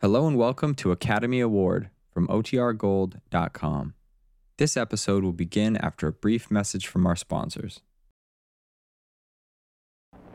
Hello 0.00 0.28
and 0.28 0.36
welcome 0.36 0.76
to 0.76 0.92
Academy 0.92 1.40
Award 1.40 1.90
from 2.14 2.28
OTRGold.com. 2.28 3.94
This 4.56 4.76
episode 4.76 5.24
will 5.24 5.32
begin 5.32 5.76
after 5.76 6.06
a 6.06 6.12
brief 6.12 6.52
message 6.52 6.86
from 6.86 7.04
our 7.04 7.16
sponsors. 7.16 7.80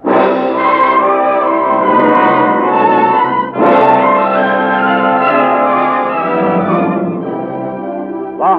The 0.04 0.12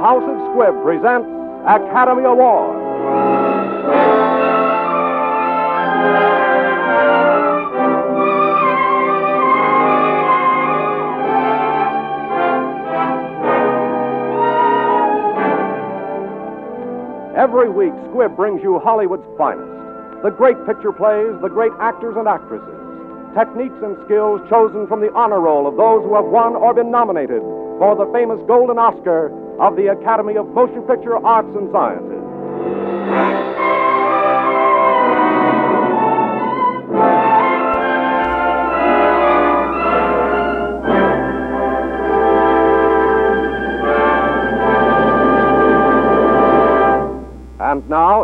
House 0.00 0.22
of 0.22 0.38
Squibb 0.48 0.82
presents 0.82 1.28
Academy 1.68 2.24
Award. 2.24 2.83
Every 17.44 17.68
week, 17.68 17.92
Squibb 18.08 18.36
brings 18.36 18.62
you 18.62 18.80
Hollywood's 18.80 19.28
finest. 19.36 19.68
The 20.24 20.30
great 20.30 20.56
picture 20.64 20.92
plays, 20.96 21.36
the 21.42 21.52
great 21.52 21.72
actors 21.78 22.16
and 22.16 22.26
actresses. 22.26 22.80
Techniques 23.36 23.76
and 23.84 24.00
skills 24.08 24.40
chosen 24.48 24.88
from 24.88 25.04
the 25.04 25.12
honor 25.12 25.44
roll 25.44 25.68
of 25.68 25.76
those 25.76 26.00
who 26.08 26.16
have 26.16 26.24
won 26.24 26.56
or 26.56 26.72
been 26.72 26.90
nominated 26.90 27.44
for 27.76 28.00
the 28.00 28.08
famous 28.16 28.40
Golden 28.48 28.78
Oscar 28.78 29.28
of 29.60 29.76
the 29.76 29.92
Academy 29.92 30.40
of 30.40 30.48
Motion 30.56 30.88
Picture 30.88 31.20
Arts 31.20 31.52
and 31.52 31.68
Sciences. 31.68 32.23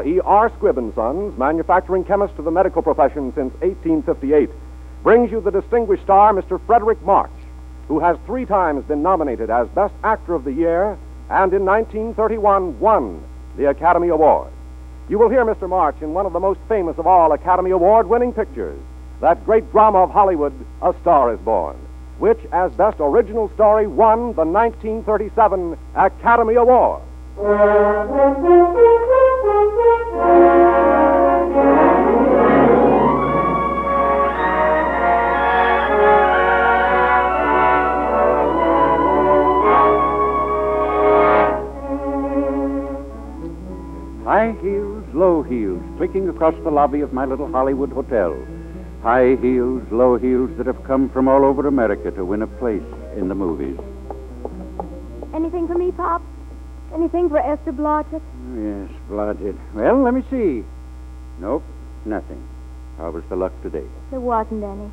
E.R. 0.05 0.51
Squibb 0.51 0.95
Sons, 0.95 1.39
manufacturing 1.39 2.05
chemist 2.05 2.37
to 2.37 2.43
the 2.43 2.51
medical 2.51 2.83
profession 2.83 3.33
since 3.35 3.53
1858, 3.61 4.51
brings 5.03 5.31
you 5.31 5.41
the 5.41 5.51
distinguished 5.51 6.03
star, 6.03 6.33
Mr. 6.33 6.61
Fredric 6.67 7.01
March, 7.03 7.31
who 7.89 7.99
has 8.01 8.17
three 8.27 8.45
times 8.45 8.85
been 8.85 9.03
nominated 9.03 9.51
as 9.51 9.69
Best 9.69 9.95
Actor 10.05 10.35
of 10.35 10.45
the 10.45 10.53
Year 10.53 10.99
and 11.31 11.55
in 11.55 11.65
1931 11.65 12.79
won 12.81 13.23
the 13.57 13.69
Academy 13.69 14.09
Award. 14.09 14.51
You 15.09 15.19
will 15.19 15.29
hear 15.29 15.45
Mr. 15.45 15.69
March 15.69 15.97
in 16.03 16.13
one 16.13 16.27
of 16.27 16.33
the 16.33 16.41
most 16.41 16.61
famous 16.69 16.99
of 16.99 17.07
all 17.07 17.33
Academy 17.33 17.71
Award 17.71 18.09
winning 18.09 18.33
pictures, 18.33 18.79
that 19.21 19.45
great 19.45 19.71
drama 19.71 19.99
of 19.99 20.11
Hollywood, 20.11 20.53
A 20.83 20.95
Star 21.01 21.33
is 21.33 21.41
Born, 21.41 21.77
which, 22.19 22.39
as 22.53 22.73
Best 22.73 22.99
Original 23.01 23.51
Story, 23.55 23.87
won 23.87 24.35
the 24.35 24.45
1937 24.45 25.77
Academy 25.95 26.55
Award. 26.55 27.03
High 44.25 44.57
heels, 44.63 45.05
low 45.13 45.43
heels, 45.43 45.83
clicking 45.99 46.29
across 46.31 46.55
the 46.65 46.71
lobby 46.71 47.01
of 47.01 47.13
my 47.13 47.27
little 47.27 47.51
Hollywood 47.51 47.91
hotel. 47.91 48.35
High 49.03 49.37
heels, 49.43 49.83
low 49.91 50.17
heels 50.17 50.51
that 50.57 50.67
have 50.67 50.83
come 50.85 51.11
from 51.11 51.29
all 51.29 51.45
over 51.45 51.67
America 51.67 52.11
to 52.13 52.25
win 52.25 52.41
a 52.41 52.47
place 52.47 52.83
in 53.17 53.29
the 53.29 53.35
movies. 53.35 53.79
Anything 55.35 55.69
for 55.69 55.75
me, 55.75 55.93
Pop? 55.93 56.23
Anything 56.95 57.29
for 57.29 57.39
Esther 57.39 57.73
Blodgett? 57.73 58.23
Yes, 58.61 58.91
Blodgett. 59.09 59.57
Well, 59.75 60.03
let 60.03 60.13
me 60.13 60.23
see. 60.31 60.65
Nope, 61.39 61.63
nothing. 62.05 62.47
How 62.99 63.11
was 63.11 63.25
the 63.31 63.37
luck 63.37 63.53
today? 63.63 63.87
There 64.11 64.21
wasn't 64.21 64.63
any. 64.63 64.91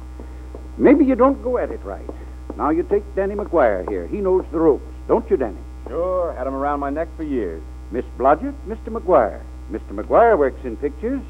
Maybe 0.77 1.03
you 1.03 1.15
don't 1.15 1.43
go 1.43 1.57
at 1.57 1.71
it 1.71 1.83
right. 1.83 2.09
Now 2.55 2.69
you 2.69 2.83
take 2.83 3.03
Danny 3.13 3.35
McGuire 3.35 3.87
here. 3.89 4.07
He 4.07 4.17
knows 4.17 4.45
the 4.53 4.59
ropes, 4.59 4.85
don't 5.09 5.29
you, 5.29 5.35
Danny? 5.35 5.57
Sure, 5.87 6.33
had 6.37 6.47
him 6.47 6.53
around 6.53 6.79
my 6.79 6.89
neck 6.89 7.09
for 7.17 7.23
years. 7.23 7.61
Miss 7.91 8.05
Blodgett, 8.17 8.55
Mr. 8.67 8.87
McGuire. 8.87 9.41
Mr. 9.69 9.91
McGuire 9.91 10.37
works 10.37 10.63
in 10.63 10.77
pictures 10.77 11.21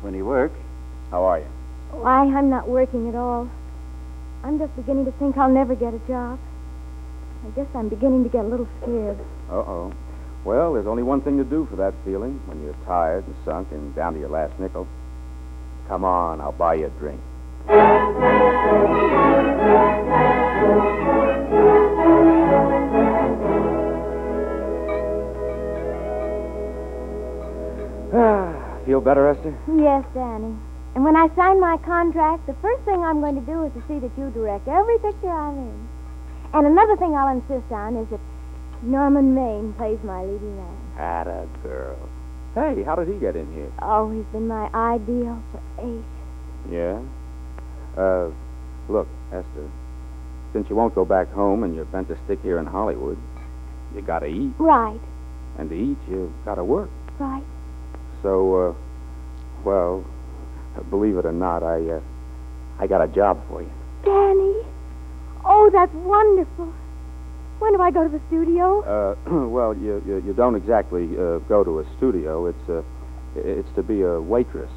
when 0.00 0.14
he 0.14 0.22
works. 0.22 0.58
How 1.10 1.24
are 1.24 1.40
you? 1.40 1.46
Why, 1.90 2.20
I'm 2.24 2.48
not 2.48 2.68
working 2.68 3.10
at 3.10 3.14
all. 3.14 3.50
I'm 4.44 4.58
just 4.58 4.74
beginning 4.76 5.04
to 5.04 5.12
think 5.12 5.36
I'll 5.36 5.50
never 5.50 5.74
get 5.74 5.92
a 5.92 5.98
job. 6.08 6.38
I 7.46 7.50
guess 7.50 7.66
I'm 7.74 7.90
beginning 7.90 8.24
to 8.24 8.30
get 8.30 8.46
a 8.46 8.48
little 8.48 8.68
scared. 8.80 9.18
Uh-oh. 9.50 9.92
Well, 10.44 10.72
there's 10.74 10.88
only 10.88 11.04
one 11.04 11.20
thing 11.20 11.38
to 11.38 11.44
do 11.44 11.66
for 11.70 11.76
that 11.76 11.94
feeling 12.04 12.40
when 12.46 12.62
you're 12.62 12.74
tired 12.84 13.24
and 13.26 13.34
sunk 13.44 13.68
and 13.70 13.94
down 13.94 14.14
to 14.14 14.20
your 14.20 14.28
last 14.28 14.58
nickel. 14.58 14.88
Come 15.86 16.04
on, 16.04 16.40
I'll 16.40 16.52
buy 16.52 16.74
you 16.74 16.86
a 16.86 16.90
drink. 16.98 17.20
Ah, 28.14 28.78
feel 28.84 29.00
better, 29.00 29.28
Esther? 29.28 29.54
Yes, 29.76 30.04
Danny. 30.12 30.54
And 30.94 31.04
when 31.04 31.16
I 31.16 31.28
sign 31.34 31.60
my 31.60 31.78
contract, 31.78 32.46
the 32.46 32.54
first 32.60 32.82
thing 32.82 33.00
I'm 33.00 33.20
going 33.20 33.36
to 33.36 33.46
do 33.46 33.64
is 33.64 33.72
to 33.72 33.82
see 33.88 33.98
that 34.00 34.10
you 34.18 34.30
direct 34.30 34.68
every 34.68 34.98
picture 34.98 35.30
I'm 35.30 35.56
in. 35.56 35.88
And 36.52 36.66
another 36.66 36.96
thing 36.96 37.14
I'll 37.14 37.32
insist 37.32 37.70
on 37.70 37.96
is 37.96 38.08
that 38.10 38.20
Norman 38.82 39.34
Maine 39.34 39.72
plays 39.74 39.98
my 40.02 40.22
leading 40.22 40.56
man. 40.56 40.76
Atta 40.98 41.48
girl. 41.62 41.96
Hey, 42.54 42.82
how 42.82 42.94
did 42.96 43.08
he 43.08 43.14
get 43.14 43.36
in 43.36 43.52
here? 43.54 43.72
Oh, 43.80 44.10
he's 44.10 44.26
been 44.32 44.46
my 44.48 44.68
ideal 44.74 45.42
for 45.52 45.60
eight. 45.80 46.04
Yeah? 46.70 47.00
Uh, 47.96 48.30
look, 48.88 49.08
Esther, 49.32 49.70
since 50.52 50.68
you 50.68 50.76
won't 50.76 50.94
go 50.94 51.04
back 51.04 51.30
home 51.32 51.62
and 51.62 51.74
you're 51.74 51.84
bent 51.86 52.08
to 52.08 52.18
stick 52.24 52.40
here 52.42 52.58
in 52.58 52.66
Hollywood, 52.66 53.16
you 53.94 54.02
gotta 54.02 54.26
eat. 54.26 54.52
Right, 54.58 55.00
And 55.58 55.70
to 55.70 55.76
eat, 55.76 55.98
you 56.08 56.32
gotta 56.44 56.64
work. 56.64 56.90
right. 57.18 57.44
So, 58.22 58.54
uh, 58.70 58.74
well, 59.64 60.04
believe 60.90 61.16
it 61.16 61.26
or 61.26 61.32
not, 61.32 61.62
I, 61.62 61.80
uh, 61.90 62.00
I 62.78 62.86
got 62.86 63.00
a 63.02 63.08
job 63.08 63.40
for 63.48 63.62
you. 63.62 63.70
Danny. 64.04 64.54
Oh, 65.44 65.70
that's 65.72 65.92
wonderful. 65.94 66.72
When 67.62 67.74
do 67.74 67.80
I 67.80 67.92
go 67.92 68.02
to 68.02 68.08
the 68.08 68.20
studio? 68.26 68.82
Uh, 68.82 69.14
well, 69.46 69.72
you, 69.72 70.02
you, 70.04 70.20
you 70.26 70.32
don't 70.32 70.56
exactly 70.56 71.04
uh, 71.16 71.38
go 71.46 71.62
to 71.62 71.78
a 71.78 71.86
studio. 71.96 72.46
It's, 72.46 72.68
uh, 72.68 72.82
it's 73.36 73.70
to 73.76 73.84
be 73.84 74.02
a 74.02 74.20
waitress. 74.20 74.70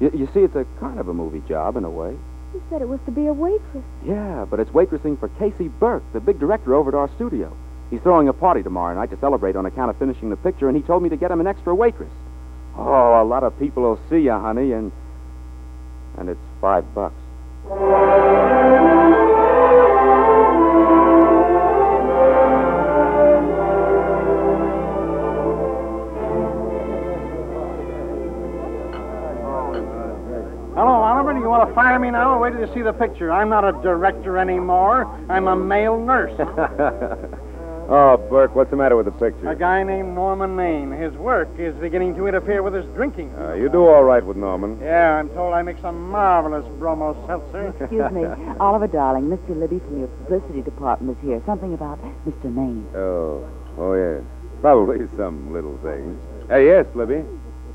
You, 0.00 0.10
you 0.12 0.28
see, 0.34 0.40
it's 0.40 0.54
a 0.54 0.66
kind 0.78 1.00
of 1.00 1.08
a 1.08 1.14
movie 1.14 1.42
job 1.48 1.78
in 1.78 1.84
a 1.84 1.90
way. 1.90 2.10
You 2.52 2.62
said 2.68 2.82
it 2.82 2.88
was 2.88 3.00
to 3.06 3.10
be 3.10 3.26
a 3.26 3.32
waitress. 3.32 3.84
Yeah, 4.04 4.44
but 4.50 4.60
it's 4.60 4.70
waitressing 4.72 5.18
for 5.18 5.28
Casey 5.38 5.68
Burke, 5.68 6.02
the 6.12 6.20
big 6.20 6.38
director 6.38 6.74
over 6.74 6.90
at 6.90 6.94
our 6.94 7.08
studio. 7.14 7.56
He's 7.88 8.02
throwing 8.02 8.28
a 8.28 8.34
party 8.34 8.62
tomorrow 8.62 8.94
night 8.94 9.08
to 9.12 9.18
celebrate 9.18 9.56
on 9.56 9.64
account 9.64 9.88
of 9.88 9.96
finishing 9.96 10.28
the 10.28 10.36
picture, 10.36 10.68
and 10.68 10.76
he 10.76 10.82
told 10.82 11.02
me 11.02 11.08
to 11.08 11.16
get 11.16 11.30
him 11.30 11.40
an 11.40 11.46
extra 11.46 11.74
waitress. 11.74 12.12
Oh, 12.76 13.18
a 13.18 13.24
lot 13.24 13.44
of 13.44 13.58
people 13.58 13.82
will 13.82 14.00
see 14.10 14.18
you, 14.18 14.32
honey, 14.32 14.72
and 14.72 14.92
and 16.18 16.28
it's 16.28 16.40
five 16.60 16.84
bucks. 16.94 17.16
Fire 31.76 31.98
me 31.98 32.10
now 32.10 32.32
or 32.32 32.40
wait 32.40 32.52
till 32.52 32.66
you 32.66 32.74
see 32.74 32.80
the 32.80 32.92
picture? 32.94 33.30
I'm 33.30 33.50
not 33.50 33.62
a 33.62 33.72
director 33.82 34.38
anymore. 34.38 35.04
I'm 35.28 35.46
a 35.46 35.54
male 35.54 36.00
nurse. 36.00 36.32
oh, 36.40 38.16
Burke, 38.30 38.56
what's 38.56 38.70
the 38.70 38.78
matter 38.78 38.96
with 38.96 39.04
the 39.04 39.12
picture? 39.12 39.50
a 39.50 39.54
guy 39.54 39.82
named 39.82 40.14
Norman 40.14 40.56
Maine. 40.56 40.90
His 40.90 41.12
work 41.16 41.50
is 41.58 41.74
beginning 41.76 42.14
to 42.14 42.26
interfere 42.26 42.62
with 42.62 42.72
his 42.72 42.86
drinking. 42.94 43.30
Uh, 43.36 43.52
you 43.52 43.68
do 43.68 43.86
all 43.86 44.04
right 44.04 44.24
with 44.24 44.38
Norman. 44.38 44.80
Yeah, 44.80 45.18
I'm 45.20 45.28
told 45.36 45.52
I 45.52 45.60
make 45.60 45.76
some 45.82 46.10
marvelous 46.10 46.64
bromo 46.78 47.12
seltzer. 47.26 47.68
Excuse 47.78 48.10
me. 48.10 48.24
Oliver, 48.58 48.86
darling, 48.86 49.24
Mr. 49.24 49.54
Libby 49.54 49.78
from 49.80 49.98
your 49.98 50.08
publicity 50.08 50.62
department 50.62 51.18
is 51.18 51.24
here. 51.24 51.42
Something 51.44 51.74
about 51.74 52.02
Mr. 52.24 52.44
Maine. 52.44 52.88
Oh, 52.96 53.46
oh 53.76 53.92
yes. 53.92 54.24
Probably 54.62 55.06
some 55.18 55.52
little 55.52 55.76
thing. 55.84 56.18
Uh, 56.50 56.56
yes, 56.56 56.86
Libby. 56.94 57.22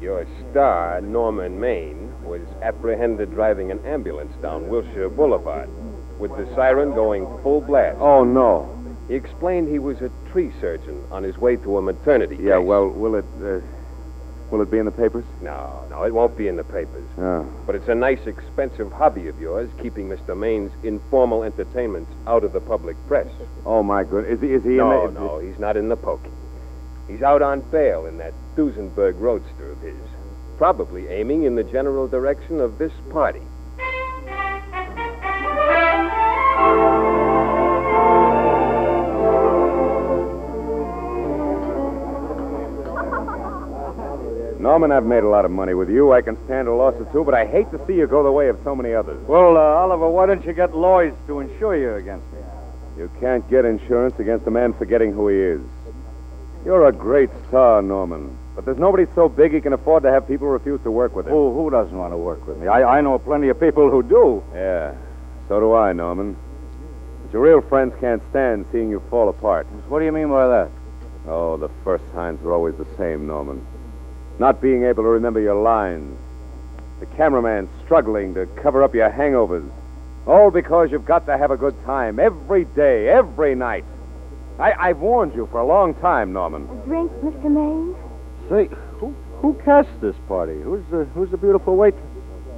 Your 0.02 0.26
star, 0.50 1.00
Norman 1.02 1.60
Maine, 1.60 2.01
was 2.24 2.42
apprehended 2.62 3.32
driving 3.32 3.72
an 3.72 3.80
ambulance 3.86 4.34
down 4.42 4.68
Wilshire 4.70 5.10
Boulevard 5.10 5.70
with 6.20 6.32
the 6.38 6.46
siren 6.56 6.94
going 6.94 7.26
full 7.42 7.62
blast. 7.62 7.98
Oh 8.00 8.24
no. 8.24 8.78
He 9.08 9.16
explained 9.16 9.68
he 9.68 9.80
was 9.80 10.00
a 10.02 10.10
tree 10.32 10.52
surgeon 10.62 11.04
on 11.12 11.24
his 11.24 11.38
way 11.38 11.56
to 11.58 11.78
a 11.78 11.82
maternity 11.82 12.38
Yeah, 12.40 12.58
case. 12.60 12.66
well, 12.66 12.88
will 12.90 13.16
it? 13.16 13.26
Uh, 13.44 13.60
Will 14.52 14.62
it 14.62 14.70
be 14.70 14.80
in 14.80 14.86
the 14.86 14.92
papers? 14.92 15.24
No, 15.42 15.86
no, 15.90 16.04
it 16.04 16.14
won't 16.14 16.36
be 16.36 16.50
in 16.50 16.58
the 16.58 16.64
papers. 16.66 17.06
Oh. 17.18 17.44
But 17.66 17.76
it's 17.76 17.88
a 17.88 17.96
nice, 17.96 18.20
expensive 18.28 18.92
hobby 18.92 19.30
of 19.30 19.40
yours, 19.40 19.70
keeping 19.82 20.10
Mr. 20.10 20.36
Maine's 20.38 20.74
informal 20.84 21.44
entertainments 21.44 22.12
out 22.28 22.44
of 22.44 22.52
the 22.52 22.60
public 22.60 22.98
press. 23.08 23.30
Oh, 23.66 23.82
my 23.82 24.04
goodness. 24.04 24.34
Is 24.34 24.42
he, 24.42 24.54
is 24.54 24.64
he 24.66 24.72
no, 24.72 25.08
in 25.08 25.14
the... 25.14 25.20
no, 25.22 25.40
he's 25.40 25.58
not 25.58 25.78
in 25.78 25.88
the 25.88 25.96
pokey. 25.96 26.32
He's 27.08 27.22
out 27.22 27.42
on 27.42 27.62
bail 27.72 28.06
in 28.08 28.18
that 28.18 28.34
Duesenberg 28.58 29.18
roadster 29.22 29.72
of 29.72 29.80
his, 29.80 29.96
probably 30.58 31.08
aiming 31.08 31.44
in 31.44 31.56
the 31.56 31.64
general 31.64 32.08
direction 32.08 32.60
of 32.60 32.78
this 32.78 32.92
party. 33.12 33.42
Norman, 44.62 44.92
I've 44.92 45.06
made 45.06 45.24
a 45.24 45.28
lot 45.28 45.44
of 45.44 45.50
money 45.50 45.74
with 45.74 45.90
you. 45.90 46.14
I 46.14 46.22
can 46.22 46.38
stand 46.46 46.68
a 46.68 46.74
loss 46.74 46.94
or 47.00 47.12
two, 47.12 47.24
but 47.24 47.34
I 47.34 47.46
hate 47.46 47.72
to 47.72 47.84
see 47.88 47.94
you 47.94 48.06
go 48.06 48.24
the 48.24 48.32
way 48.32 48.48
of 48.48 48.60
so 48.64 48.76
many 48.76 48.94
others. 48.94 49.20
Well, 49.28 49.58
uh, 49.58 49.60
Oliver, 49.60 50.08
why 50.08 50.28
don't 50.28 50.46
you 50.46 50.54
get 50.54 50.76
Lloyd's 50.76 51.18
to 51.26 51.40
insure 51.40 51.76
you 51.76 51.96
against 51.96 52.32
me? 52.32 52.40
You 52.96 53.10
can't 53.20 53.48
get 53.50 53.66
insurance 53.66 54.20
against 54.20 54.46
a 54.46 54.52
man 54.52 54.74
forgetting 54.74 55.14
who 55.14 55.30
he 55.30 55.38
is. 55.38 55.62
You're 56.64 56.86
a 56.88 56.92
great 56.92 57.32
star, 57.48 57.82
Norman. 57.82 58.38
But 58.56 58.66
there's 58.66 58.78
nobody 58.78 59.06
so 59.16 59.30
big 59.30 59.54
he 59.54 59.62
can 59.62 59.74
afford 59.74 60.04
to 60.04 60.12
have 60.12 60.28
people 60.28 60.48
refuse 60.48 60.82
to 60.84 60.92
work 60.92 61.16
with 61.16 61.26
him. 61.26 61.34
Who, 61.34 61.54
who 61.54 61.70
doesn't 61.70 61.98
want 61.98 62.14
to 62.14 62.18
work 62.18 62.46
with 62.46 62.58
me? 62.58 62.68
I, 62.68 62.98
I 62.98 63.02
know 63.02 63.18
plenty 63.18 63.50
of 63.50 63.60
people 63.60 63.90
who 63.90 64.04
do. 64.04 64.44
Yeah, 64.54 64.94
so 65.48 65.60
do 65.60 65.74
I, 65.74 65.94
Norman. 65.94 66.36
But 67.24 67.34
your 67.34 67.42
real 67.44 67.62
friends 67.62 67.94
can't 68.02 68.22
stand 68.30 68.66
seeing 68.72 68.90
you 68.90 69.02
fall 69.10 69.30
apart. 69.30 69.68
What 69.88 70.00
do 70.00 70.06
you 70.06 70.12
mean 70.12 70.30
by 70.30 70.48
that? 70.48 70.70
Oh, 71.28 71.56
the 71.56 71.70
first 71.84 72.04
signs 72.14 72.44
are 72.44 72.52
always 72.54 72.76
the 72.76 72.88
same, 72.98 73.26
Norman. 73.26 73.66
Not 74.40 74.62
being 74.62 74.84
able 74.84 75.04
to 75.04 75.10
remember 75.10 75.40
your 75.40 75.62
lines. 75.62 76.18
The 77.00 77.06
cameraman 77.06 77.70
struggling 77.86 78.34
to 78.34 78.48
cover 78.62 78.84
up 78.84 78.94
your 78.94 79.10
hangovers. 79.10 79.70
All 80.28 80.52
because 80.52 80.92
you've 80.92 81.06
got 81.06 81.26
to 81.28 81.38
have 81.38 81.52
a 81.52 81.58
good 81.58 81.76
time 81.86 82.20
every 82.20 82.66
day, 82.66 83.08
every 83.08 83.56
night. 83.56 83.86
I, 84.60 84.74
I've 84.74 85.00
warned 85.00 85.34
you 85.34 85.48
for 85.52 85.60
a 85.60 85.66
long 85.66 85.96
time, 85.96 86.34
Norman. 86.34 86.64
A 86.70 86.86
drink, 86.86 87.12
Mr. 87.24 87.50
Maine? 87.50 87.96
Say, 88.52 88.68
who 89.00 89.16
who 89.42 89.54
cast 89.64 89.88
this 90.02 90.16
party? 90.28 90.60
Who's 90.62 90.84
the 90.92 91.06
who's 91.16 91.32
the 91.32 91.38
beautiful 91.38 91.78
waitress? 91.78 92.04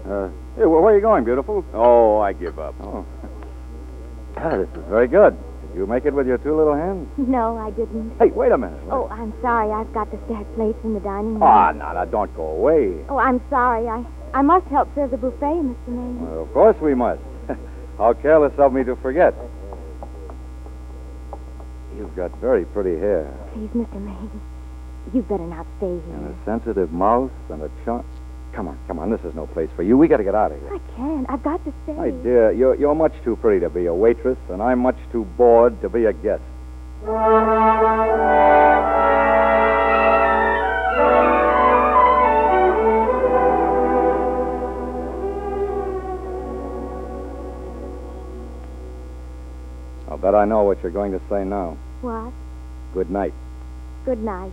Uh, 0.10 0.30
hey, 0.56 0.66
well, 0.66 0.82
where 0.82 0.92
are 0.92 0.96
you 0.96 1.02
going, 1.02 1.24
beautiful? 1.24 1.64
Oh, 1.72 2.18
I 2.18 2.34
give 2.34 2.58
up. 2.58 2.74
Oh, 2.82 3.06
ah, 4.38 4.58
this 4.58 4.68
is 4.70 4.84
very 4.90 5.08
good. 5.08 5.38
Did 5.68 5.78
you 5.78 5.86
make 5.86 6.06
it 6.06 6.14
with 6.16 6.26
your 6.26 6.40
two 6.40 6.58
little 6.58 6.74
hands? 6.74 7.08
No, 7.18 7.58
I 7.58 7.70
didn't. 7.70 8.18
Hey, 8.18 8.32
wait 8.32 8.52
a 8.52 8.58
minute. 8.58 8.82
Oh, 8.90 9.08
I'm 9.10 9.34
sorry. 9.40 9.72
I've 9.72 9.94
got 9.94 10.10
to 10.10 10.18
stack 10.26 10.46
plates 10.56 10.80
in 10.84 10.96
the 10.96 11.00
dining 11.00 11.36
room. 11.36 11.44
Ah, 11.44 11.72
no, 11.72 11.94
no, 11.94 12.06
don't 12.06 12.36
go 12.36 12.48
away. 12.48 13.06
Oh, 13.08 13.20
I'm 13.20 13.40
sorry. 13.52 13.88
I 13.88 14.04
I 14.34 14.42
must 14.42 14.66
help 14.70 14.90
serve 14.96 15.12
the 15.12 15.18
buffet, 15.18 15.62
Mr. 15.62 15.90
Maine. 15.90 16.22
Well, 16.28 16.42
of 16.42 16.54
course 16.54 16.78
we 16.82 16.96
must. 16.96 17.22
How 18.00 18.14
careless 18.14 18.54
of 18.58 18.74
me 18.74 18.84
to 18.84 18.96
forget. 18.96 19.36
You've 21.96 22.16
got 22.16 22.36
very 22.42 22.66
pretty 22.66 22.98
hair. 22.98 23.32
Please, 23.54 23.70
Mr. 23.76 24.02
Maine. 24.02 24.42
You'd 25.12 25.28
better 25.28 25.44
not 25.44 25.66
stay 25.78 25.88
here. 25.88 26.16
And 26.16 26.28
a 26.28 26.46
sensitive 26.46 26.92
mouth 26.92 27.32
and 27.50 27.62
a 27.62 27.70
charm. 27.84 28.06
Come 28.54 28.68
on, 28.68 28.78
come 28.88 29.00
on. 29.00 29.10
This 29.10 29.22
is 29.22 29.34
no 29.36 29.48
place 29.48 29.70
for 29.76 29.84
you. 29.84 29.98
We 29.98 30.08
got 30.08 30.18
to 30.18 30.24
get 30.24 30.36
out 30.36 30.52
of 30.52 30.60
here. 30.60 30.74
I 30.74 30.80
can't. 30.96 31.30
I've 31.30 31.44
got 31.44 31.64
to 31.66 31.74
stay. 31.84 31.94
My 31.94 32.12
dear, 32.12 32.52
you're, 32.52 32.76
you're 32.76 32.96
much 32.96 33.14
too 33.24 33.36
pretty 33.36 33.60
to 33.62 33.70
be 33.70 33.88
a 33.88 33.94
waitress, 33.94 34.38
and 34.50 34.62
I'm 34.62 34.80
much 34.80 34.98
too 35.12 35.26
bored 35.38 35.82
to 35.82 35.90
be 35.90 36.06
a 36.06 36.14
guest. 36.14 36.44
I'll 50.08 50.18
bet 50.18 50.36
I 50.36 50.46
know 50.46 50.64
what 50.64 50.82
you're 50.82 50.92
going 50.92 51.12
to 51.12 51.22
say 51.30 51.44
now. 51.44 51.78
What? 52.02 52.32
Good 52.94 53.10
night. 53.10 53.34
Good 54.06 54.24
night, 54.24 54.52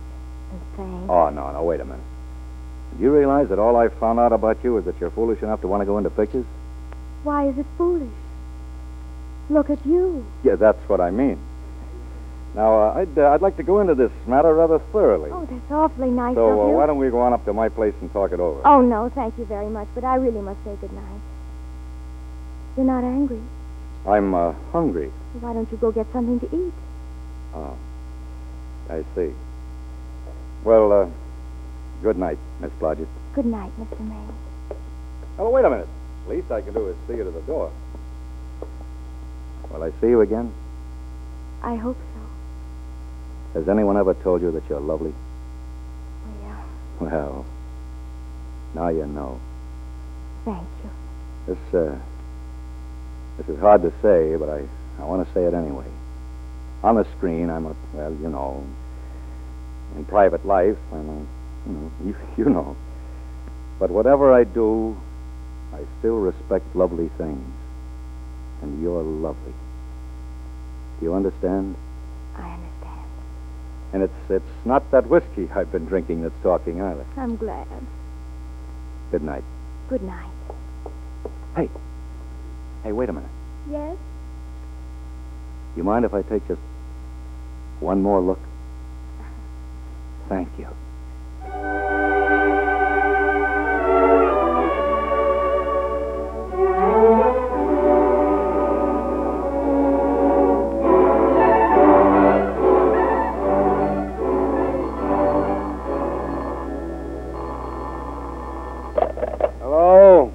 and. 0.77 1.09
Oh, 1.09 1.29
no, 1.29 1.51
no, 1.51 1.63
wait 1.63 1.79
a 1.79 1.85
minute. 1.85 2.03
Do 2.97 3.03
you 3.03 3.11
realize 3.11 3.49
that 3.49 3.59
all 3.59 3.75
I've 3.77 3.93
found 3.93 4.19
out 4.19 4.33
about 4.33 4.63
you 4.63 4.77
is 4.77 4.85
that 4.85 4.99
you're 4.99 5.11
foolish 5.11 5.41
enough 5.41 5.61
to 5.61 5.67
want 5.67 5.81
to 5.81 5.85
go 5.85 5.97
into 5.97 6.09
pictures? 6.09 6.45
Why 7.23 7.47
is 7.47 7.57
it 7.57 7.65
foolish? 7.77 8.11
Look 9.49 9.69
at 9.69 9.85
you. 9.85 10.25
Yeah, 10.43 10.55
that's 10.55 10.79
what 10.89 10.99
I 10.99 11.11
mean. 11.11 11.39
Now, 12.53 12.81
uh, 12.81 12.93
I'd, 12.99 13.17
uh, 13.17 13.29
I'd 13.29 13.41
like 13.41 13.55
to 13.57 13.63
go 13.63 13.79
into 13.79 13.95
this 13.95 14.11
matter 14.27 14.53
rather 14.53 14.79
thoroughly. 14.91 15.29
Oh, 15.31 15.45
that's 15.49 15.71
awfully 15.71 16.09
nice 16.09 16.35
so, 16.35 16.49
of 16.49 16.59
uh, 16.59 16.67
you. 16.67 16.75
why 16.75 16.85
don't 16.85 16.97
we 16.97 17.09
go 17.09 17.19
on 17.19 17.31
up 17.31 17.45
to 17.45 17.53
my 17.53 17.69
place 17.69 17.93
and 18.01 18.11
talk 18.11 18.33
it 18.33 18.39
over? 18.41 18.61
Oh, 18.65 18.81
no, 18.81 19.09
thank 19.09 19.37
you 19.37 19.45
very 19.45 19.69
much, 19.69 19.87
but 19.95 20.03
I 20.03 20.15
really 20.15 20.41
must 20.41 20.61
say 20.65 20.75
good 20.81 20.91
night. 20.91 21.21
You're 22.75 22.85
not 22.85 23.03
angry. 23.03 23.41
I'm 24.05 24.33
uh, 24.33 24.53
hungry. 24.71 25.11
Why 25.39 25.53
don't 25.53 25.71
you 25.71 25.77
go 25.77 25.91
get 25.91 26.11
something 26.11 26.39
to 26.41 26.55
eat? 26.55 26.73
Oh, 27.53 27.77
I 28.89 29.03
see. 29.15 29.33
Well, 30.63 30.91
uh, 30.93 31.09
good 32.03 32.17
night, 32.17 32.37
Miss 32.59 32.71
Blodgett. 32.79 33.07
Good 33.33 33.45
night, 33.45 33.71
Mr. 33.79 33.99
May. 34.07 34.75
Oh, 35.39 35.49
wait 35.49 35.65
a 35.65 35.69
minute. 35.69 35.87
The 36.27 36.33
least 36.35 36.51
I 36.51 36.61
can 36.61 36.73
do 36.73 36.87
is 36.87 36.95
see 37.07 37.13
you 37.15 37.23
to 37.23 37.31
the 37.31 37.41
door. 37.41 37.71
Will 39.71 39.83
I 39.83 39.89
see 40.01 40.07
you 40.07 40.21
again? 40.21 40.51
I 41.63 41.75
hope 41.75 41.97
so. 43.53 43.59
Has 43.59 43.69
anyone 43.69 43.97
ever 43.97 44.13
told 44.15 44.41
you 44.41 44.51
that 44.51 44.63
you're 44.69 44.79
lovely? 44.79 45.13
Well, 46.41 46.65
Well, 46.99 47.45
now 48.75 48.89
you 48.89 49.05
know. 49.07 49.39
thank 50.45 50.67
you. 50.83 50.89
This, 51.55 51.73
uh, 51.73 51.97
this 53.37 53.47
is 53.49 53.59
hard 53.59 53.81
to 53.81 53.91
say, 54.01 54.35
but 54.35 54.49
I, 54.49 54.63
I 55.01 55.05
want 55.05 55.25
to 55.27 55.33
say 55.33 55.43
it 55.45 55.53
anyway. 55.53 55.85
On 56.83 56.95
the 56.95 57.05
screen, 57.17 57.49
I'm 57.49 57.65
a, 57.65 57.75
well, 57.93 58.11
you 58.13 58.29
know. 58.29 58.63
In 59.95 60.05
private 60.05 60.45
life, 60.45 60.77
I'm 60.91 61.09
uh, 61.09 61.23
you 61.67 61.73
know, 61.73 61.91
you, 62.05 62.15
you 62.37 62.49
know. 62.49 62.75
But 63.79 63.89
whatever 63.91 64.33
I 64.33 64.43
do, 64.43 64.95
I 65.73 65.79
still 65.99 66.17
respect 66.17 66.75
lovely 66.75 67.09
things. 67.17 67.53
And 68.61 68.81
you're 68.81 69.01
lovely. 69.01 69.53
Do 70.99 71.05
you 71.05 71.13
understand? 71.15 71.75
I 72.35 72.53
understand. 72.53 73.05
And 73.93 74.03
it's, 74.03 74.29
it's 74.29 74.65
not 74.65 74.89
that 74.91 75.07
whiskey 75.07 75.49
I've 75.53 75.71
been 75.71 75.85
drinking 75.85 76.21
that's 76.21 76.41
talking 76.43 76.81
either. 76.81 77.05
I'm 77.17 77.35
glad. 77.35 77.67
Good 79.09 79.23
night. 79.23 79.43
Good 79.89 80.03
night. 80.03 80.31
Hey. 81.55 81.69
Hey, 82.83 82.91
wait 82.91 83.09
a 83.09 83.13
minute. 83.13 83.29
Yes? 83.69 83.97
You 85.75 85.83
mind 85.83 86.05
if 86.05 86.13
I 86.13 86.21
take 86.21 86.47
just 86.47 86.61
one 87.79 88.01
more 88.01 88.21
look? 88.21 88.39
Thank 90.31 90.47
you. 90.57 90.67
Hello? 109.59 110.31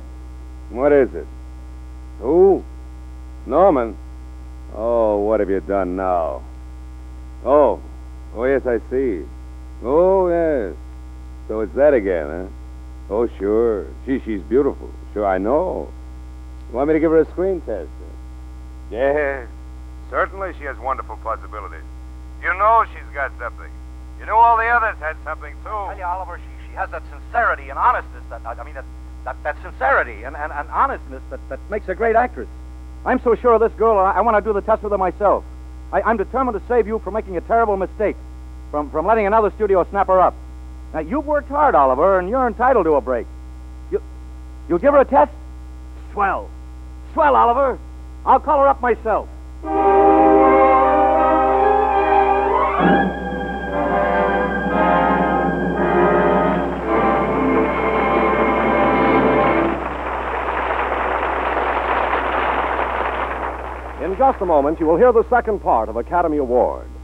What 0.69 0.93
is 0.93 1.09
it? 1.15 1.27
Who? 2.21 2.63
Norman? 3.47 3.97
Oh, 4.75 5.21
what 5.21 5.41
have 5.41 5.49
you 5.49 5.61
done 5.61 5.97
now? 5.97 6.43
Oh, 7.47 7.81
oh, 8.35 8.45
yes, 8.45 8.61
I 8.67 8.79
see. 8.91 9.25
Oh, 9.83 10.29
yes. 10.29 10.77
So 11.49 11.61
it's 11.61 11.75
that 11.75 11.95
again, 11.95 12.27
huh? 12.27 12.47
Oh, 13.09 13.29
sure. 13.39 13.87
Gee, 14.05 14.21
she's 14.25 14.43
beautiful. 14.43 14.91
Sure, 15.13 15.27
I 15.27 15.39
know. 15.39 15.89
You 16.69 16.77
want 16.77 16.89
me 16.89 16.95
to 16.95 17.01
give 17.01 17.11
her 17.13 17.21
a 17.21 17.31
screen 17.31 17.61
test? 17.61 17.89
Huh? 17.89 18.07
Yes. 18.91 19.49
Certainly 20.11 20.55
she 20.59 20.65
has 20.65 20.77
wonderful 20.79 21.17
possibilities. 21.19 21.85
You 22.43 22.53
know 22.59 22.85
she's 22.93 23.15
got 23.15 23.33
something. 23.39 23.71
You 24.19 24.27
know 24.27 24.37
all 24.37 24.57
the 24.57 24.67
others 24.67 24.97
had 24.99 25.17
something, 25.25 25.53
too. 25.63 25.69
Tell 25.69 25.97
you, 25.97 26.05
Oliver, 26.05 26.39
she, 26.39 26.69
she 26.69 26.75
has 26.75 26.91
that 26.91 27.03
sincerity 27.11 27.69
and 27.69 27.79
honestness 27.79 28.25
that, 28.31 28.45
I 28.47 28.63
mean, 28.65 28.75
that, 28.75 28.85
that, 29.25 29.37
that 29.45 29.57
sincerity 29.63 30.23
and, 30.25 30.37
and, 30.37 30.53
and 30.53 30.69
honestness 30.71 31.23
that, 31.31 31.41
that 31.49 31.61
Makes 31.71 31.89
a 31.89 31.95
great 31.95 32.17
actress. 32.17 32.49
I'm 33.05 33.21
so 33.23 33.35
sure 33.37 33.55
of 33.55 33.61
this 33.61 33.73
girl, 33.79 33.99
I, 33.99 34.13
I 34.13 34.21
want 34.23 34.37
to 34.37 34.49
do 34.49 34.53
the 34.53 34.63
test 34.63 34.83
with 34.83 34.93
her 34.93 34.99
myself. 34.99 35.45
I, 35.93 36.03
I'm 36.03 36.17
determined 36.17 36.59
to 36.61 36.67
save 36.67 36.87
you 36.87 36.99
from 37.01 37.15
making 37.15 37.37
a 37.37 37.41
terrible 37.43 37.77
mistake, 37.77 38.17
from, 38.71 38.91
from 38.91 39.07
letting 39.07 39.27
another 39.27 39.51
studio 39.57 39.87
snap 39.91 40.09
her 40.09 40.21
up. 40.21 40.35
Now, 40.93 41.01
you've 41.01 41.27
worked 41.27 41.49
hard, 41.49 41.75
Oliver, 41.75 42.19
and 42.19 42.29
you're 42.29 42.47
entitled 42.47 42.85
to 42.87 42.95
a 42.95 43.01
break. 43.01 43.27
You, 43.91 44.01
you'll 44.69 44.79
give 44.79 44.95
her 44.95 45.01
a 45.01 45.05
test? 45.05 45.33
Swell. 46.13 46.49
Swell, 47.13 47.37
Oliver. 47.37 47.79
I'll 48.25 48.41
call 48.41 48.61
her 48.61 48.69
up 48.69 48.81
myself. 48.81 49.29
In 64.03 64.17
just 64.17 64.41
a 64.41 64.47
moment, 64.47 64.81
you 64.81 64.87
will 64.87 64.97
hear 64.97 65.13
the 65.13 65.29
second 65.29 65.61
part 65.61 65.89
of 65.89 65.97
Academy 65.97 66.39
Awards. 66.39 66.96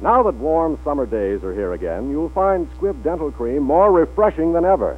Now 0.00 0.22
that 0.22 0.34
warm 0.36 0.78
summer 0.84 1.06
days 1.06 1.42
are 1.42 1.52
here 1.52 1.72
again, 1.72 2.08
you'll 2.08 2.28
find 2.28 2.70
Squibb 2.74 3.02
Dental 3.02 3.32
Cream 3.32 3.64
more 3.64 3.90
refreshing 3.90 4.52
than 4.52 4.64
ever. 4.64 4.96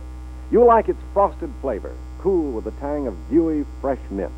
You 0.51 0.63
like 0.67 0.91
its 0.91 1.01
frosted 1.15 1.51
flavor, 1.63 1.95
cool 2.19 2.53
with 2.53 2.65
the 2.65 2.71
tang 2.73 3.07
of 3.07 3.17
dewy, 3.31 3.65
fresh 3.81 4.01
mint. 4.11 4.31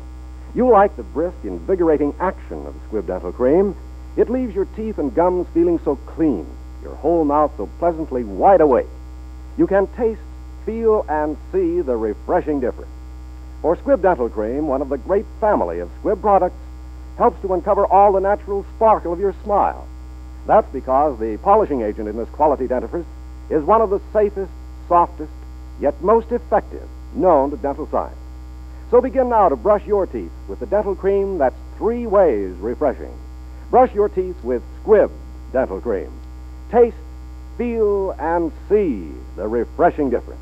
You 0.55 0.69
like 0.69 0.95
the 0.95 1.03
brisk, 1.03 1.35
invigorating 1.43 2.15
action 2.17 2.65
of 2.65 2.75
Squibb 2.87 3.07
Dental 3.07 3.33
Cream. 3.33 3.75
It 4.15 4.29
leaves 4.29 4.55
your 4.55 4.63
teeth 4.63 4.99
and 4.99 5.13
gums 5.13 5.47
feeling 5.53 5.79
so 5.83 5.97
clean, 5.97 6.47
your 6.81 6.95
whole 6.95 7.25
mouth 7.25 7.51
so 7.57 7.67
pleasantly 7.77 8.23
wide 8.23 8.61
awake. 8.61 8.87
You 9.57 9.67
can 9.67 9.87
taste, 9.97 10.21
feel, 10.65 11.05
and 11.09 11.35
see 11.51 11.81
the 11.81 11.97
refreshing 11.97 12.61
difference. 12.61 12.91
For 13.61 13.75
Squibb 13.75 14.01
Dental 14.01 14.29
Cream, 14.29 14.67
one 14.67 14.81
of 14.81 14.87
the 14.87 14.97
great 14.97 15.25
family 15.41 15.79
of 15.79 15.89
Squibb 16.01 16.21
products, 16.21 16.55
helps 17.17 17.41
to 17.41 17.53
uncover 17.53 17.85
all 17.85 18.13
the 18.13 18.21
natural 18.21 18.65
sparkle 18.77 19.11
of 19.11 19.19
your 19.19 19.35
smile. 19.43 19.87
That's 20.45 20.71
because 20.73 21.19
the 21.19 21.37
polishing 21.37 21.81
agent 21.81 22.07
in 22.07 22.17
this 22.17 22.29
quality 22.29 22.67
dentifrice 22.67 23.05
is 23.49 23.63
one 23.63 23.81
of 23.81 23.89
the 23.89 24.01
safest, 24.11 24.51
softest, 24.87 25.31
yet 25.79 26.01
most 26.01 26.31
effective 26.31 26.87
known 27.15 27.51
to 27.51 27.57
dental 27.57 27.87
science. 27.89 28.17
So 28.91 29.01
begin 29.01 29.29
now 29.29 29.49
to 29.49 29.55
brush 29.55 29.85
your 29.85 30.05
teeth 30.05 30.31
with 30.47 30.59
the 30.59 30.65
dental 30.65 30.95
cream 30.95 31.37
that's 31.37 31.55
three 31.77 32.05
ways 32.05 32.55
refreshing. 32.57 33.13
Brush 33.69 33.93
your 33.93 34.09
teeth 34.09 34.35
with 34.43 34.61
Squibb 34.83 35.09
Dental 35.51 35.81
Cream. 35.81 36.11
Taste, 36.71 36.95
feel, 37.57 38.11
and 38.11 38.51
see 38.69 39.11
the 39.35 39.47
refreshing 39.47 40.09
difference. 40.09 40.41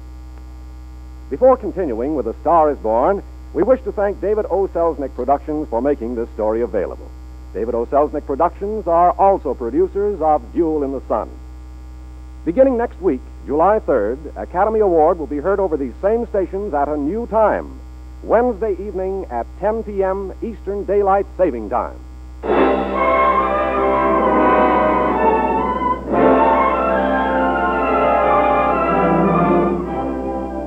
Before 1.30 1.56
continuing 1.56 2.16
with 2.16 2.26
The 2.26 2.36
Star 2.42 2.72
is 2.72 2.78
Born, 2.80 3.24
we 3.54 3.64
wish 3.64 3.82
to 3.84 3.92
thank 3.92 4.20
David 4.20 4.46
O. 4.50 4.68
Selznick 4.68 5.16
Productions 5.16 5.68
for 5.70 5.82
making 5.82 6.16
this 6.16 6.30
story 6.32 6.62
available. 6.62 7.10
David 7.54 7.76
O. 7.76 7.86
Selznick 7.86 8.26
Productions 8.26 8.88
are 8.88 9.12
also 9.12 9.54
producers 9.54 10.22
of 10.22 10.42
Duel 10.54 10.84
in 10.84 10.92
the 10.94 11.02
Sun. 11.08 11.30
Beginning 12.46 12.78
next 12.78 13.00
week, 13.02 13.22
July 13.46 13.80
3rd, 13.80 14.36
Academy 14.38 14.80
Award 14.80 15.20
will 15.20 15.28
be 15.28 15.38
heard 15.38 15.60
over 15.60 15.78
these 15.78 15.94
same 16.02 16.26
stations 16.28 16.74
at 16.74 16.88
a 16.88 16.96
new 16.98 17.28
time, 17.28 17.80
Wednesday 18.24 18.72
evening 18.74 19.26
at 19.30 19.46
10 19.60 19.84
p.m. 19.84 20.34
Eastern 20.42 20.86
Daylight 20.86 21.26
Saving 21.38 21.70
Time. 21.70 22.00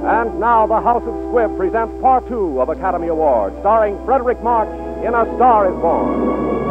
And 0.07 0.39
now 0.39 0.67
the 0.67 0.81
House 0.81 1.03
of 1.03 1.15
Squibb 1.15 1.57
presents 1.57 2.01
part 2.03 2.29
two 2.29 2.61
of 2.61 2.69
Academy 2.69 3.09
Award, 3.09 3.55
starring 3.61 3.97
Fredric 3.99 4.43
March 4.43 4.69
in 5.05 5.15
A 5.15 5.25
Star 5.37 5.73
is 5.73 5.81
Born. 5.81 6.64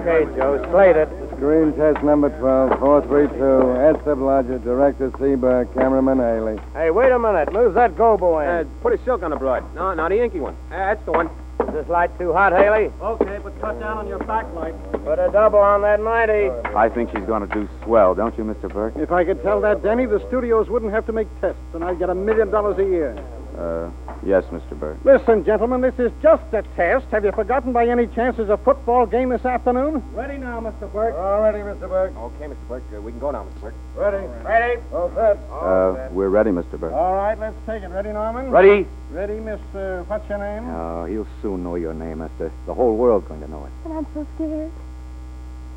Okay, 0.00 0.24
Joe, 0.36 0.62
slate 0.70 0.96
it. 0.96 1.08
Screen 1.36 1.72
test 1.74 2.02
number 2.04 2.28
12, 2.38 2.78
432. 2.78 3.36
Esther 3.80 4.14
Blodgett, 4.16 4.62
Director 4.64 5.10
Seaberg, 5.12 5.72
Cameraman 5.74 6.18
Haley. 6.18 6.58
Hey, 6.74 6.90
wait 6.90 7.10
a 7.12 7.18
minute. 7.18 7.52
Move 7.52 7.74
that 7.74 7.96
gobo 7.96 8.38
in. 8.42 8.48
Uh, 8.66 8.68
put 8.82 8.92
a 8.92 9.04
silk 9.04 9.22
on 9.22 9.30
the 9.30 9.36
broad. 9.36 9.62
No, 9.74 9.94
not 9.94 10.12
a 10.12 10.22
inky 10.22 10.40
one. 10.40 10.54
Uh, 10.70 10.94
that's 10.94 11.04
the 11.04 11.12
one. 11.12 11.28
Is 11.66 11.72
this 11.72 11.88
light 11.88 12.16
too 12.18 12.32
hot, 12.32 12.52
Haley? 12.52 12.92
Okay, 13.02 13.38
but 13.42 13.58
cut 13.60 13.80
down 13.80 13.98
on 13.98 14.06
your 14.06 14.18
backlight. 14.20 14.74
Put 15.04 15.18
a 15.18 15.30
double 15.32 15.58
on 15.58 15.82
that 15.82 16.00
90. 16.00 16.50
I 16.76 16.88
think 16.88 17.10
she's 17.10 17.24
going 17.26 17.46
to 17.48 17.52
do 17.52 17.68
swell, 17.84 18.14
don't 18.14 18.36
you, 18.38 18.44
Mr. 18.44 18.72
Burke? 18.72 18.94
If 18.96 19.10
I 19.10 19.24
could 19.24 19.42
tell 19.42 19.60
that, 19.62 19.82
Denny, 19.82 20.06
the 20.06 20.24
studios 20.28 20.68
wouldn't 20.68 20.92
have 20.92 21.06
to 21.06 21.12
make 21.12 21.28
tests, 21.40 21.60
and 21.74 21.82
I'd 21.82 21.98
get 21.98 22.10
a 22.10 22.14
million 22.14 22.50
dollars 22.50 22.78
a 22.78 22.84
year. 22.84 23.16
Uh, 23.56 23.90
yes, 24.24 24.44
Mr. 24.46 24.78
Burke. 24.78 24.98
Listen, 25.04 25.42
gentlemen, 25.44 25.80
this 25.80 25.98
is 25.98 26.12
just 26.22 26.42
a 26.52 26.62
test. 26.76 27.06
Have 27.10 27.24
you 27.24 27.32
forgotten 27.32 27.72
by 27.72 27.88
any 27.88 28.06
chance 28.08 28.36
there's 28.36 28.50
a 28.50 28.56
football 28.58 29.06
game 29.06 29.30
this 29.30 29.44
afternoon? 29.46 30.02
Ready 30.12 30.36
now, 30.36 30.60
Mr. 30.60 30.92
Burke. 30.92 31.14
All 31.16 31.40
ready, 31.40 31.58
Mr. 31.60 31.88
Burke. 31.88 32.14
Okay, 32.16 32.44
Mr. 32.46 32.68
Burke, 32.68 32.82
uh, 32.94 33.00
we 33.00 33.12
can 33.12 33.18
go 33.20 33.30
now, 33.30 33.44
Mr. 33.44 33.60
Burke. 33.62 33.74
Ready. 33.94 34.26
Ready? 34.44 34.80
All 34.92 35.10
set. 35.14 35.38
Uh, 35.50 36.08
we're 36.12 36.28
ready, 36.28 36.50
Mr. 36.50 36.78
Burke. 36.78 36.92
All 36.92 37.14
right, 37.14 37.38
let's 37.38 37.56
take 37.66 37.82
it. 37.82 37.88
Ready, 37.88 38.12
Norman? 38.12 38.50
Ready? 38.50 38.86
Ready, 39.10 39.40
Miss, 39.40 39.60
uh, 39.74 40.04
what's 40.06 40.28
your 40.28 40.38
name? 40.38 40.68
Oh, 40.68 41.06
he'll 41.06 41.26
soon 41.40 41.64
know 41.64 41.76
your 41.76 41.94
name, 41.94 42.20
Esther. 42.20 42.52
The 42.66 42.74
whole 42.74 42.94
world's 42.96 43.26
going 43.26 43.40
to 43.40 43.50
know 43.50 43.64
it. 43.64 43.72
And 43.86 43.94
I'm 43.94 44.06
so 44.12 44.26
scared. 44.34 44.72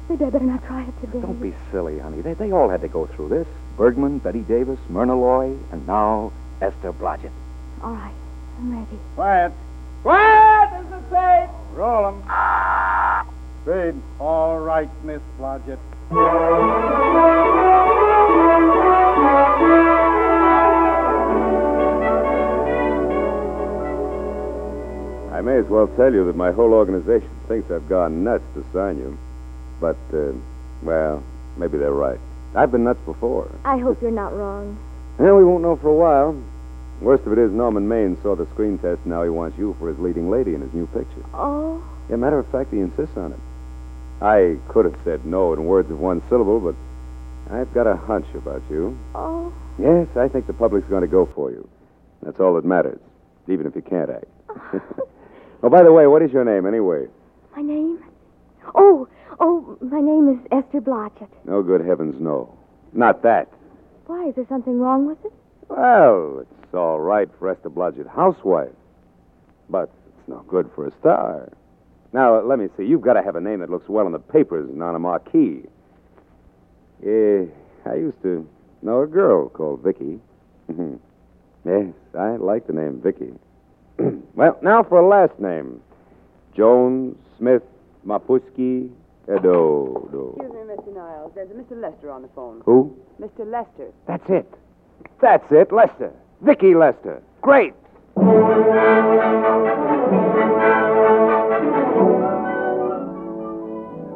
Maybe 0.09 0.25
I 0.25 0.29
better 0.31 0.45
not 0.45 0.65
try 0.65 0.83
it 0.83 0.93
today. 0.99 1.21
Don't 1.21 1.39
be 1.41 1.53
silly, 1.71 1.99
honey. 1.99 2.21
They, 2.21 2.33
they 2.33 2.51
all 2.51 2.67
had 2.67 2.81
to 2.81 2.87
go 2.87 3.05
through 3.05 3.29
this. 3.29 3.47
Bergman, 3.77 4.17
Bette 4.17 4.39
Davis, 4.39 4.79
Myrna 4.89 5.15
Loy, 5.15 5.55
and 5.71 5.87
now 5.87 6.33
Esther 6.61 6.91
Blodgett. 6.91 7.31
All 7.81 7.91
right, 7.93 8.13
I'm 8.57 8.71
ready. 8.73 8.99
Quiet. 9.15 9.53
Quiet! 10.03 10.81
is 10.81 10.87
is 10.87 11.09
safe. 11.09 11.49
Roll 11.73 12.07
'em. 12.07 12.23
Speed. 13.63 14.01
All 14.19 14.59
right, 14.59 14.89
Miss 15.03 15.21
Blodgett. 15.39 15.79
I 25.31 25.41
may 25.41 25.57
as 25.57 25.65
well 25.67 25.87
tell 25.95 26.11
you 26.13 26.25
that 26.25 26.35
my 26.35 26.51
whole 26.51 26.73
organization 26.73 27.29
thinks 27.47 27.71
I've 27.71 27.87
gone 27.87 28.23
nuts 28.23 28.43
to 28.55 28.65
sign 28.73 28.97
you. 28.97 29.17
But, 29.79 29.95
uh, 30.13 30.33
well, 30.83 31.23
maybe 31.55 31.77
they're 31.77 31.93
right. 31.93 32.19
I've 32.55 32.71
been 32.71 32.83
nuts 32.83 32.99
before. 33.05 33.47
I 33.63 33.77
hope 33.77 34.01
you're 34.01 34.11
not 34.11 34.35
wrong. 34.35 34.77
Well, 35.17 35.37
we 35.37 35.45
won't 35.45 35.61
know 35.63 35.75
for 35.77 35.89
a 35.89 35.93
while. 35.93 36.35
Worst 37.01 37.25
of 37.25 37.31
it 37.33 37.39
is 37.39 37.51
Norman 37.51 37.87
Maine 37.87 38.17
saw 38.21 38.35
the 38.35 38.45
screen 38.53 38.77
test, 38.77 38.99
and 39.03 39.07
now 39.07 39.23
he 39.23 39.29
wants 39.29 39.57
you 39.57 39.75
for 39.79 39.87
his 39.89 39.97
leading 39.99 40.29
lady 40.29 40.53
in 40.53 40.61
his 40.61 40.73
new 40.73 40.85
picture. 40.87 41.23
Oh, 41.33 41.81
Yeah, 42.09 42.17
matter 42.17 42.39
of 42.39 42.47
fact, 42.51 42.71
he 42.73 42.79
insists 42.79 43.15
on 43.15 43.31
it. 43.31 43.39
I 44.21 44.57
could 44.67 44.83
have 44.85 44.97
said 45.05 45.25
no 45.25 45.53
in 45.53 45.63
words 45.65 45.89
of 45.91 45.99
one 45.99 46.21
syllable, 46.27 46.59
but 46.59 46.75
I've 47.53 47.73
got 47.73 47.87
a 47.87 47.95
hunch 47.95 48.25
about 48.35 48.61
you. 48.69 48.97
oh. 49.15 49.53
Yes, 49.79 50.07
I 50.17 50.27
think 50.27 50.45
the 50.45 50.51
public's 50.53 50.89
going 50.89 51.03
to 51.03 51.07
go 51.07 51.25
for 51.33 51.51
you. 51.51 51.65
That's 52.21 52.37
all 52.41 52.53
that 52.55 52.65
matters, 52.65 52.99
even 53.47 53.65
if 53.65 53.73
you 53.77 53.81
can't 53.81 54.09
act. 54.09 54.25
oh, 55.63 55.69
by 55.69 55.83
the 55.83 55.93
way, 55.93 56.05
what 56.05 56.21
is 56.21 56.31
your 56.33 56.43
name 56.43 56.65
anyway? 56.67 57.05
My 57.55 57.61
name? 57.61 58.03
Oh, 58.75 59.07
oh, 59.39 59.77
my 59.81 60.01
name 60.01 60.27
is 60.27 60.39
Esther 60.51 60.81
Blodgett. 60.81 61.29
Oh, 61.47 61.63
good 61.63 61.79
heavens, 61.85 62.15
no. 62.19 62.53
Not 62.91 63.23
that. 63.23 63.47
Why, 64.07 64.25
is 64.27 64.35
there 64.35 64.45
something 64.49 64.81
wrong 64.81 65.07
with 65.07 65.23
it? 65.23 65.31
Well, 65.69 66.39
it's 66.41 66.58
all 66.73 66.99
right 66.99 67.27
for 67.37 67.49
Esther 67.49 67.69
Blodgett, 67.69 68.07
housewife. 68.07 68.69
But 69.69 69.91
it's 70.07 70.27
no 70.27 70.43
good 70.47 70.69
for 70.75 70.87
a 70.87 70.91
star. 70.99 71.51
Now, 72.11 72.41
let 72.41 72.57
me 72.59 72.67
see. 72.77 72.83
You've 72.85 73.01
got 73.01 73.13
to 73.13 73.23
have 73.23 73.35
a 73.35 73.41
name 73.41 73.59
that 73.59 73.69
looks 73.69 73.87
well 73.87 74.05
in 74.07 74.13
the 74.13 74.19
papers 74.19 74.69
and 74.69 74.81
on 74.81 74.95
a 74.95 74.99
marquee. 74.99 75.61
Eh, 77.05 77.45
I 77.85 77.95
used 77.95 78.21
to 78.23 78.47
know 78.81 79.01
a 79.03 79.07
girl 79.07 79.49
called 79.49 79.83
Vicky. 79.83 80.19
yes, 81.65 81.93
I 82.17 82.35
like 82.37 82.67
the 82.67 82.73
name 82.73 83.01
Vicky. 83.01 83.31
well, 84.35 84.57
now 84.61 84.83
for 84.83 84.99
a 84.99 85.07
last 85.07 85.39
name. 85.39 85.81
Jones, 86.55 87.15
Smith, 87.37 87.63
Mapuski, 88.05 88.89
Edo. 89.31 90.35
Excuse 90.37 90.51
me, 90.51 90.73
Mr. 90.73 90.95
Niles. 90.95 91.31
There's 91.35 91.51
a 91.51 91.53
Mr. 91.53 91.79
Lester 91.79 92.09
on 92.11 92.23
the 92.23 92.27
phone. 92.29 92.61
Who? 92.65 92.97
Mr. 93.21 93.45
Lester. 93.49 93.91
That's 94.07 94.23
it. 94.29 94.51
That's 95.21 95.45
it, 95.51 95.71
Lester. 95.71 96.11
Vicky 96.41 96.73
Lester. 96.73 97.21
Great. 97.41 97.73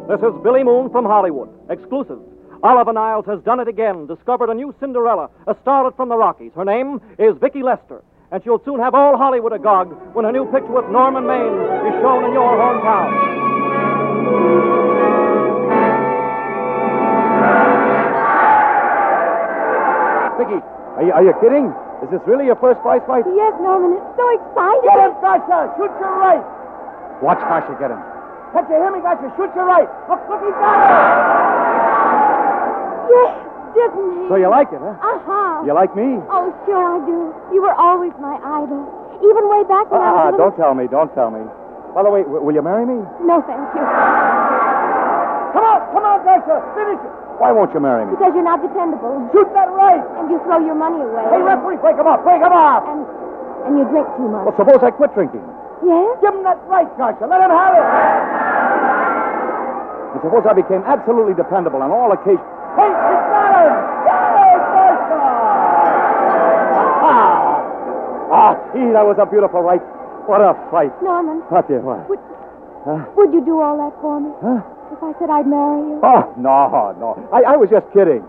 This 0.08 0.20
is 0.22 0.34
Billy 0.44 0.64
Moon 0.64 0.90
from 0.90 1.06
Hollywood. 1.06 1.50
Exclusive. 1.70 2.20
Oliver 2.62 2.94
Niles 2.94 3.26
has 3.26 3.42
done 3.44 3.60
it 3.60 3.68
again. 3.68 4.08
Discovered 4.08 4.50
a 4.50 4.54
new 4.54 4.74
Cinderella, 4.80 5.30
a 5.48 5.56
starlet 5.56 5.98
from 5.98 6.08
the 6.08 6.16
Rockies. 6.16 6.52
Her 6.56 6.64
name 6.64 7.02
is 7.20 7.36
Vicky 7.42 7.62
Lester, 7.62 8.02
and 8.32 8.42
she'll 8.44 8.64
soon 8.64 8.80
have 8.80 8.96
all 8.96 9.18
Hollywood 9.18 9.52
agog 9.52 9.92
when 10.16 10.24
her 10.24 10.32
new 10.32 10.46
picture 10.46 10.72
with 10.72 10.88
Norman 10.90 11.28
Maine 11.28 11.60
is 11.92 11.96
shown 12.02 12.24
in 12.24 12.32
your 12.32 12.56
hometown. 12.56 13.12
Vicky, 20.40 20.64
are 20.96 21.04
you, 21.04 21.12
are 21.12 21.24
you 21.24 21.34
kidding? 21.42 21.74
Is 22.04 22.10
this 22.12 22.22
really 22.28 22.46
your 22.46 22.60
first 22.60 22.84
prize 22.84 23.02
fight? 23.08 23.24
Yes, 23.32 23.56
Norman, 23.64 23.96
it's 23.96 24.12
so 24.20 24.26
exciting. 24.36 24.84
Get 24.92 25.00
him, 25.08 25.16
Sasha. 25.24 25.72
Shoot 25.80 25.94
your 26.04 26.14
right. 26.20 26.44
Watch 27.24 27.40
Kasha 27.48 27.72
get 27.80 27.90
him. 27.96 28.02
Can't 28.52 28.68
you 28.68 28.76
hear 28.76 28.92
me, 28.92 29.00
Sasha? 29.00 29.32
Shoot 29.40 29.52
your 29.56 29.64
right. 29.66 29.88
Look, 30.12 30.20
look, 30.28 30.42
he's 30.44 30.58
got 30.60 30.76
it. 30.84 30.92
Yes, 33.08 33.32
didn't 33.72 34.08
he? 34.20 34.24
So 34.28 34.36
you 34.36 34.50
like 34.52 34.68
it, 34.76 34.84
huh? 34.84 35.00
Uh-huh. 35.00 35.64
You 35.66 35.72
like 35.74 35.96
me? 35.96 36.20
Oh, 36.28 36.52
sure 36.68 36.76
I 36.84 37.00
do. 37.08 37.32
You 37.56 37.64
were 37.64 37.76
always 37.80 38.12
my 38.20 38.36
idol. 38.36 38.84
Even 39.24 39.44
way 39.48 39.64
back 39.72 39.88
when 39.88 40.04
I 40.04 40.12
was 40.12 40.20
Ah, 40.20 40.26
little... 40.36 40.40
don't 40.52 40.56
tell 40.60 40.74
me, 40.76 40.88
don't 40.92 41.12
tell 41.16 41.32
me. 41.32 41.40
By 41.96 42.04
the 42.04 42.12
way, 42.12 42.24
w- 42.28 42.44
will 42.44 42.54
you 42.54 42.62
marry 42.62 42.84
me? 42.86 43.00
No, 43.24 43.40
thank 43.48 43.64
you. 43.74 43.84
Come 45.54 45.64
on, 45.64 45.80
come 45.94 46.04
on, 46.04 46.18
Sasha. 46.26 46.58
Finish 46.74 46.98
it. 47.02 47.14
Why 47.38 47.50
won't 47.54 47.74
you 47.74 47.82
marry 47.82 48.06
me? 48.06 48.14
Because 48.18 48.34
you're 48.34 48.46
not 48.46 48.62
dependable. 48.62 49.22
Shoot 49.34 49.50
that 49.54 49.70
right! 49.74 50.02
And 50.22 50.30
you 50.30 50.38
throw 50.46 50.62
your 50.66 50.78
money 50.78 51.02
away. 51.02 51.26
Hey, 51.34 51.42
referee, 51.42 51.78
break 51.82 51.98
him 51.98 52.06
up! 52.10 52.22
Break 52.26 52.42
him 52.42 52.54
up! 52.54 52.86
And, 52.90 53.02
and 53.70 53.72
you 53.78 53.86
drink 53.90 54.06
too 54.18 54.30
much. 54.30 54.46
Well, 54.50 54.58
suppose 54.58 54.82
I 54.86 54.90
quit 54.94 55.14
drinking. 55.18 55.42
Yes? 55.86 56.18
Give 56.22 56.34
him 56.34 56.44
that 56.46 56.62
right, 56.70 56.88
Kasia. 56.98 57.26
Let 57.26 57.42
him 57.42 57.50
have 57.54 57.74
it. 57.74 57.86
And 60.14 60.20
suppose 60.22 60.46
I 60.46 60.54
became 60.54 60.86
absolutely 60.86 61.34
dependable 61.34 61.82
on 61.82 61.90
all 61.92 62.14
occasions. 62.14 62.46
Hey, 62.78 62.90
he's 62.90 63.26
got 63.34 63.52
him! 63.58 63.74
First 64.74 65.10
Ah! 67.04 68.34
Ah, 68.34 68.54
gee, 68.74 68.90
that 68.94 69.06
was 69.06 69.18
a 69.20 69.26
beautiful 69.26 69.62
right. 69.62 69.82
What 70.30 70.40
a 70.42 70.54
fight. 70.72 70.94
Norman, 71.04 71.42
What 71.50 71.70
you 71.70 71.82
what? 71.84 72.08
would, 72.10 72.20
Huh? 72.86 73.04
would 73.18 73.34
you 73.34 73.42
do 73.44 73.60
all 73.60 73.76
that 73.78 73.92
for 74.02 74.20
me? 74.22 74.32
Huh? 74.42 74.62
If 74.92 75.02
I 75.02 75.14
said 75.20 75.30
I'd 75.30 75.48
marry 75.48 75.80
you? 75.80 76.00
Oh, 76.04 76.34
no, 76.38 76.96
no. 77.00 77.30
I, 77.32 77.54
I 77.54 77.58
was 77.58 77.70
just 77.70 77.86
kidding. 77.94 78.24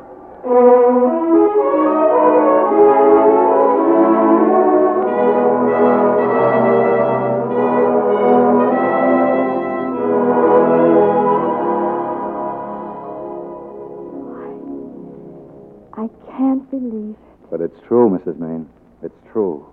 I 15.96 16.08
can't 16.36 16.68
believe 16.70 17.14
it. 17.14 17.50
But 17.50 17.60
it's 17.60 17.76
true, 17.86 18.10
Mrs. 18.10 18.38
Maine. 18.38 18.68
It's 19.02 19.14
true. 19.32 19.66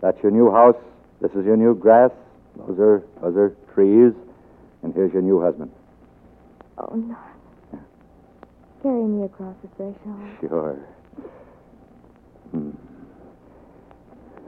That's 0.00 0.20
your 0.22 0.32
new 0.32 0.50
house. 0.50 0.76
This 1.20 1.32
is 1.32 1.44
your 1.44 1.56
new 1.56 1.74
grass. 1.74 2.10
Those 2.56 2.78
are 2.78 3.02
those 3.20 3.36
are 3.36 3.56
trees. 3.74 4.12
And 4.82 4.94
here's 4.94 5.12
your 5.12 5.22
new 5.22 5.40
husband. 5.40 5.70
Oh, 6.80 6.94
Norman. 6.94 7.16
Carry 8.82 9.02
me 9.04 9.24
across 9.24 9.56
the 9.62 9.68
threshold. 9.76 10.30
Sure. 10.40 10.78
Hmm. 12.52 12.70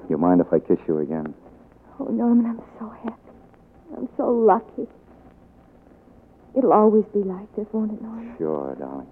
You 0.09 0.17
mind 0.17 0.41
if 0.41 0.53
I 0.53 0.61
kiss 0.61 0.79
you 0.87 0.99
again? 0.99 1.35
Oh, 1.99 2.05
Norman, 2.05 2.47
I'm 2.47 2.63
so 2.79 2.89
happy. 2.89 3.17
I'm 3.97 4.09
so 4.17 4.31
lucky. 4.31 4.87
It'll 6.57 6.73
always 6.73 7.05
be 7.13 7.21
like 7.21 7.55
this, 7.57 7.67
won't 7.73 7.93
it, 7.93 8.03
Norman? 8.03 8.35
Sure, 8.39 8.77
darling. 8.79 9.07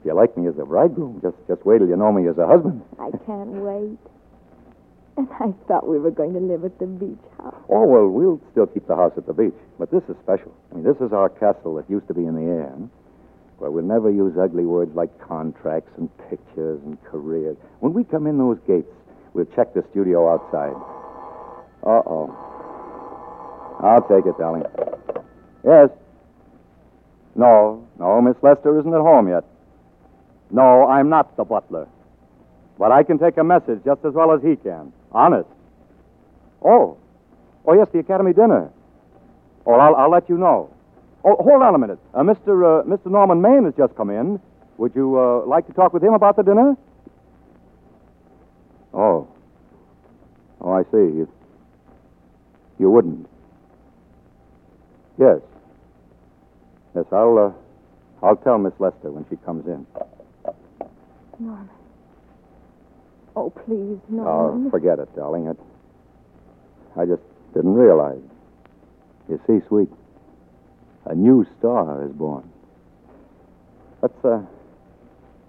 If 0.00 0.06
you 0.06 0.14
like 0.14 0.36
me 0.36 0.48
as 0.48 0.58
a 0.58 0.64
bridegroom, 0.64 1.20
just 1.22 1.36
just 1.48 1.64
wait 1.66 1.78
till 1.78 1.88
you 1.88 1.96
know 1.96 2.12
me 2.12 2.28
as 2.28 2.38
a 2.38 2.46
husband. 2.46 2.82
I 3.00 3.10
can't 3.26 3.50
wait. 3.50 3.98
And 5.18 5.28
I 5.40 5.52
thought 5.66 5.88
we 5.88 5.98
were 5.98 6.12
going 6.12 6.32
to 6.34 6.38
live 6.38 6.64
at 6.64 6.78
the 6.78 6.86
beach 6.86 7.18
house. 7.38 7.60
Oh, 7.68 7.84
well, 7.84 8.06
we'll 8.06 8.40
still 8.52 8.68
keep 8.68 8.86
the 8.86 8.94
house 8.94 9.12
at 9.16 9.26
the 9.26 9.32
beach. 9.32 9.58
But 9.76 9.90
this 9.90 10.04
is 10.08 10.14
special. 10.22 10.54
I 10.70 10.76
mean, 10.76 10.84
this 10.84 10.96
is 10.98 11.12
our 11.12 11.28
castle 11.28 11.74
that 11.74 11.90
used 11.90 12.06
to 12.06 12.14
be 12.14 12.24
in 12.24 12.36
the 12.36 12.48
air. 12.48 12.72
Where 13.58 13.72
we'll 13.72 13.82
never 13.82 14.12
use 14.12 14.38
ugly 14.38 14.64
words 14.64 14.94
like 14.94 15.10
contracts 15.18 15.90
and 15.96 16.08
pictures 16.30 16.80
and 16.84 17.02
careers. 17.02 17.56
When 17.80 17.94
we 17.94 18.04
come 18.04 18.28
in 18.28 18.38
those 18.38 18.58
gates, 18.64 18.92
we'll 19.34 19.50
check 19.56 19.74
the 19.74 19.84
studio 19.90 20.32
outside. 20.32 20.76
Uh 21.82 22.02
oh. 22.06 22.30
I'll 23.80 24.06
take 24.06 24.24
it, 24.24 24.38
darling. 24.38 24.62
Yes. 25.64 25.90
No, 27.34 27.88
no, 27.98 28.22
Miss 28.22 28.36
Lester 28.40 28.78
isn't 28.78 28.94
at 28.94 29.00
home 29.00 29.28
yet. 29.28 29.42
No, 30.52 30.86
I'm 30.86 31.08
not 31.08 31.36
the 31.36 31.42
butler. 31.42 31.88
But 32.78 32.92
I 32.92 33.02
can 33.02 33.18
take 33.18 33.36
a 33.36 33.44
message 33.44 33.80
just 33.84 34.04
as 34.04 34.14
well 34.14 34.32
as 34.32 34.42
he 34.42 34.54
can. 34.54 34.92
Honest. 35.12 35.48
Oh. 36.62 36.96
Oh, 37.66 37.74
yes, 37.74 37.88
the 37.92 37.98
Academy 37.98 38.32
dinner. 38.32 38.70
Oh, 39.66 39.74
I'll, 39.74 39.94
I'll 39.96 40.10
let 40.10 40.28
you 40.28 40.38
know. 40.38 40.70
Oh, 41.24 41.36
hold 41.42 41.62
on 41.62 41.74
a 41.74 41.78
minute. 41.78 41.98
Uh, 42.14 42.20
Mr. 42.20 42.80
Uh, 42.80 42.84
Mr. 42.84 43.10
Norman 43.10 43.42
Maine 43.42 43.64
has 43.64 43.74
just 43.76 43.94
come 43.96 44.10
in. 44.10 44.40
Would 44.78 44.94
you 44.94 45.18
uh, 45.18 45.44
like 45.46 45.66
to 45.66 45.72
talk 45.72 45.92
with 45.92 46.02
him 46.02 46.14
about 46.14 46.36
the 46.36 46.42
dinner? 46.42 46.76
Oh. 48.94 49.28
Oh, 50.60 50.72
I 50.72 50.82
see. 50.84 50.96
You, 50.96 51.28
you 52.78 52.90
wouldn't. 52.90 53.28
Yes. 55.18 55.40
Yes, 56.94 57.04
I'll, 57.12 57.38
uh, 57.38 58.24
I'll 58.24 58.36
tell 58.36 58.58
Miss 58.58 58.72
Lester 58.78 59.10
when 59.10 59.26
she 59.28 59.36
comes 59.44 59.66
in. 59.66 59.86
Norman. 61.38 61.68
Oh, 63.38 63.50
please, 63.50 64.00
no. 64.08 64.26
Oh, 64.26 64.68
forget 64.68 64.98
it, 64.98 65.14
darling. 65.14 65.46
I, 65.46 67.00
I 67.00 67.06
just 67.06 67.22
didn't 67.54 67.74
realize. 67.74 68.20
You 69.28 69.40
see, 69.46 69.60
sweet, 69.68 69.88
a 71.04 71.14
new 71.14 71.46
star 71.56 72.04
is 72.04 72.10
born. 72.10 72.50
Let's 74.02 74.24
uh, 74.24 74.40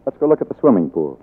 let's 0.05 0.19
go 0.19 0.27
look 0.27 0.39
at 0.39 0.49
the 0.49 0.55
swimming 0.59 0.91
pool. 0.91 1.19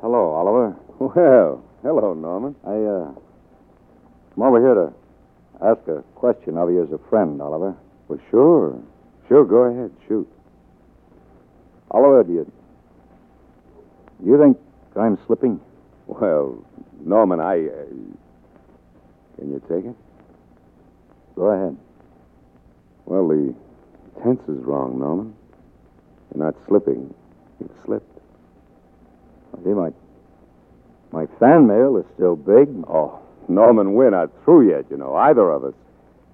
Hello, 0.00 0.30
Oliver. 0.32 0.74
Well, 0.98 1.62
hello, 1.82 2.14
Norman. 2.14 2.56
I 2.64 2.70
uh, 2.70 3.12
I'm 4.34 4.42
over 4.42 4.60
here 4.60 4.74
to 4.74 5.07
ask 5.62 5.80
a 5.88 6.02
question 6.14 6.56
of 6.56 6.70
you 6.70 6.82
as 6.82 6.92
a 6.92 6.98
friend, 7.08 7.40
Oliver. 7.40 7.76
Well, 8.08 8.20
sure. 8.30 8.80
Sure, 9.28 9.44
go 9.44 9.64
ahead. 9.64 9.90
Shoot. 10.06 10.28
Oliver, 11.90 12.24
do 12.24 12.32
you 12.32 12.52
do 14.22 14.30
you 14.30 14.38
think 14.38 14.58
I'm 14.96 15.18
slipping? 15.26 15.60
Well, 16.06 16.64
Norman, 17.04 17.40
I. 17.40 17.66
Uh, 17.66 17.84
can 19.36 19.50
you 19.52 19.62
take 19.68 19.84
it? 19.84 19.94
Go 21.36 21.46
ahead. 21.46 21.76
Well, 23.04 23.28
the 23.28 23.54
tense 24.22 24.40
is 24.48 24.62
wrong, 24.64 24.98
Norman. 24.98 25.34
You're 26.34 26.44
not 26.44 26.54
slipping. 26.66 27.14
You've 27.60 27.70
slipped. 27.84 28.18
See, 29.64 29.70
my 29.70 29.90
my 31.12 31.26
fan 31.38 31.66
mail 31.66 31.96
is 31.96 32.04
still 32.14 32.36
big. 32.36 32.68
Oh, 32.88 33.20
Norman, 33.48 33.94
we're 33.94 34.10
not 34.10 34.30
through 34.44 34.70
yet, 34.70 34.84
you 34.90 34.96
know, 34.96 35.14
either 35.16 35.50
of 35.50 35.64
us. 35.64 35.74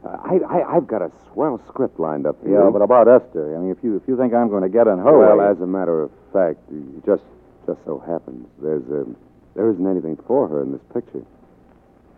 Uh, 0.05 0.19
I, 0.23 0.59
I, 0.59 0.77
I've 0.77 0.87
got 0.87 1.03
a 1.03 1.11
swell 1.33 1.61
script 1.69 1.99
lined 1.99 2.27
up 2.27 2.41
for 2.43 2.49
Yeah, 2.49 2.71
but 2.71 2.83
about 2.83 3.09
Esther, 3.09 3.57
I 3.57 3.61
mean, 3.61 3.71
if 3.71 3.79
you 3.83 3.97
if 3.97 4.03
you 4.07 4.17
think 4.17 4.35
I'm 4.35 4.49
going 4.49 4.63
to 4.63 4.69
get 4.69 4.87
in 4.87 4.99
her 4.99 5.19
well, 5.19 5.39
way, 5.39 5.47
as 5.47 5.61
a 5.61 5.67
matter 5.67 6.03
of 6.03 6.11
fact, 6.33 6.59
it 6.71 7.07
just 7.07 7.23
just 7.67 7.81
so 7.87 7.99
happens 8.07 8.47
there's 8.61 8.85
a, 8.91 9.07
there 9.55 9.71
isn't 9.71 9.87
anything 9.87 10.19
for 10.27 10.47
her 10.49 10.63
in 10.63 10.73
this 10.73 10.83
picture. 10.93 11.25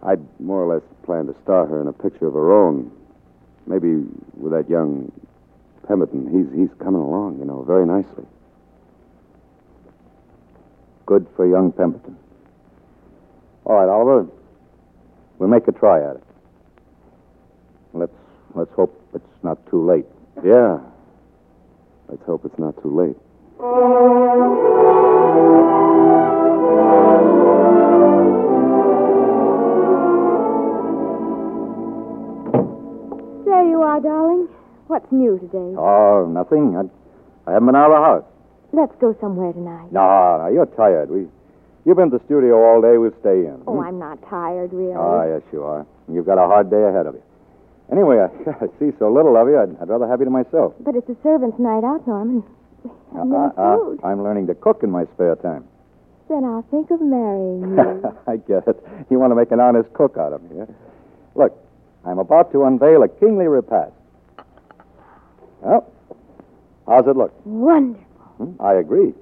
I'd 0.03 0.21
more 0.41 0.63
or 0.63 0.75
less 0.75 0.83
planned 1.05 1.29
to 1.29 1.41
star 1.43 1.67
her 1.67 1.81
in 1.81 1.87
a 1.87 1.93
picture 1.93 2.27
of 2.27 2.35
her 2.35 2.53
own, 2.53 2.91
maybe 3.67 4.05
with 4.35 4.53
that 4.53 4.69
young 4.69 5.13
Pemberton. 5.87 6.27
He's 6.27 6.51
he's 6.59 6.75
coming 6.79 7.01
along, 7.01 7.39
you 7.39 7.45
know, 7.45 7.63
very 7.63 7.87
nicely. 7.87 8.27
good 11.07 11.27
for 11.37 11.47
young 11.47 11.73
Pemberton. 11.73 12.17
All 13.65 13.77
right, 13.77 13.89
Oliver, 13.89 14.27
we'll 15.39 15.49
make 15.49 15.69
a 15.69 15.73
try 15.73 15.99
at 16.03 16.17
it. 16.17 16.25
Let's 17.93 18.13
let's 18.55 18.73
hope 18.75 19.01
it's 19.15 19.43
not 19.43 19.59
too 19.71 19.85
late. 19.85 20.07
Yeah. 20.45 20.79
Let's 22.09 22.23
hope 22.25 22.45
it's 22.45 22.59
not 22.59 22.81
too 22.83 22.95
late. 22.95 23.17
There 33.45 33.65
you 33.65 33.83
are, 33.83 34.01
darling. 34.01 34.49
What's 34.87 35.11
new 35.11 35.39
today? 35.39 35.75
Oh, 35.77 36.27
nothing. 36.31 36.77
I, 36.77 37.51
I 37.51 37.55
haven't 37.55 37.67
been 37.67 37.77
out 37.77 37.91
of 37.91 37.97
the 37.99 38.05
house. 38.05 38.25
Let's 38.73 38.95
go 39.01 39.17
somewhere 39.21 39.53
tonight. 39.53 39.91
No, 39.91 40.39
no, 40.39 40.49
you're 40.53 40.67
tired. 40.67 41.11
We, 41.11 41.27
you've 41.87 41.97
been 41.97 42.13
at 42.13 42.19
the 42.21 42.25
studio 42.27 42.61
all 42.63 42.83
day. 42.83 42.99
We'll 42.99 43.15
stay 43.21 43.47
in. 43.47 43.63
Oh, 43.67 43.81
I'm 43.81 43.99
not 43.99 44.19
tired, 44.29 44.73
really. 44.75 44.93
Oh, 44.95 45.23
yes, 45.25 45.43
you 45.53 45.63
are. 45.65 45.87
You've 46.13 46.27
got 46.27 46.37
a 46.37 46.47
hard 46.47 46.69
day 46.71 46.83
ahead 46.83 47.07
of 47.07 47.15
you. 47.15 47.23
Anyway, 47.91 48.19
I, 48.19 48.27
I 48.65 48.67
see 48.79 48.91
so 48.99 49.11
little 49.11 49.37
of 49.37 49.49
you, 49.49 49.59
I'd, 49.59 49.81
I'd 49.81 49.89
rather 49.89 50.07
have 50.09 50.19
you 50.21 50.27
to 50.27 50.31
myself. 50.31 50.75
But 50.81 50.97
it's 50.97 51.09
a 51.09 51.17
servant's 51.23 51.59
night 51.59 51.85
out, 51.85 52.07
Norman. 52.07 52.43
We 52.85 52.91
have 53.19 53.27
no 53.27 53.53
Uh, 53.57 53.61
uh, 53.61 53.77
food. 53.79 54.01
I'm 54.05 54.23
learning 54.23 54.49
to 54.49 54.55
cook 54.55 54.83
in 54.83 54.91
my 54.91 55.07
spare 55.15 55.37
time. 55.37 55.65
Then 56.29 56.45
I'll 56.45 56.67
think 56.71 56.91
of 56.91 57.01
marrying 57.01 57.63
you. 57.79 58.17
I 58.27 58.37
get 58.37 58.67
it. 58.67 58.85
You 59.11 59.19
want 59.21 59.31
to 59.31 59.37
make 59.37 59.53
an 59.53 59.61
honest 59.61 59.93
cook 59.95 60.17
out 60.19 60.33
of 60.33 60.43
me, 60.51 60.59
huh? 60.59 60.67
Look, 61.37 61.53
I'm 62.05 62.19
about 62.19 62.51
to 62.53 62.65
unveil 62.65 63.03
a 63.05 63.09
kingly 63.09 63.47
repast. 63.47 63.93
Well, 65.61 65.87
how's 66.87 67.07
it 67.07 67.17
look? 67.17 67.33
Wonderful. 67.45 68.05
Hmm? 68.39 68.61
I 68.61 68.75
agree. 68.75 69.15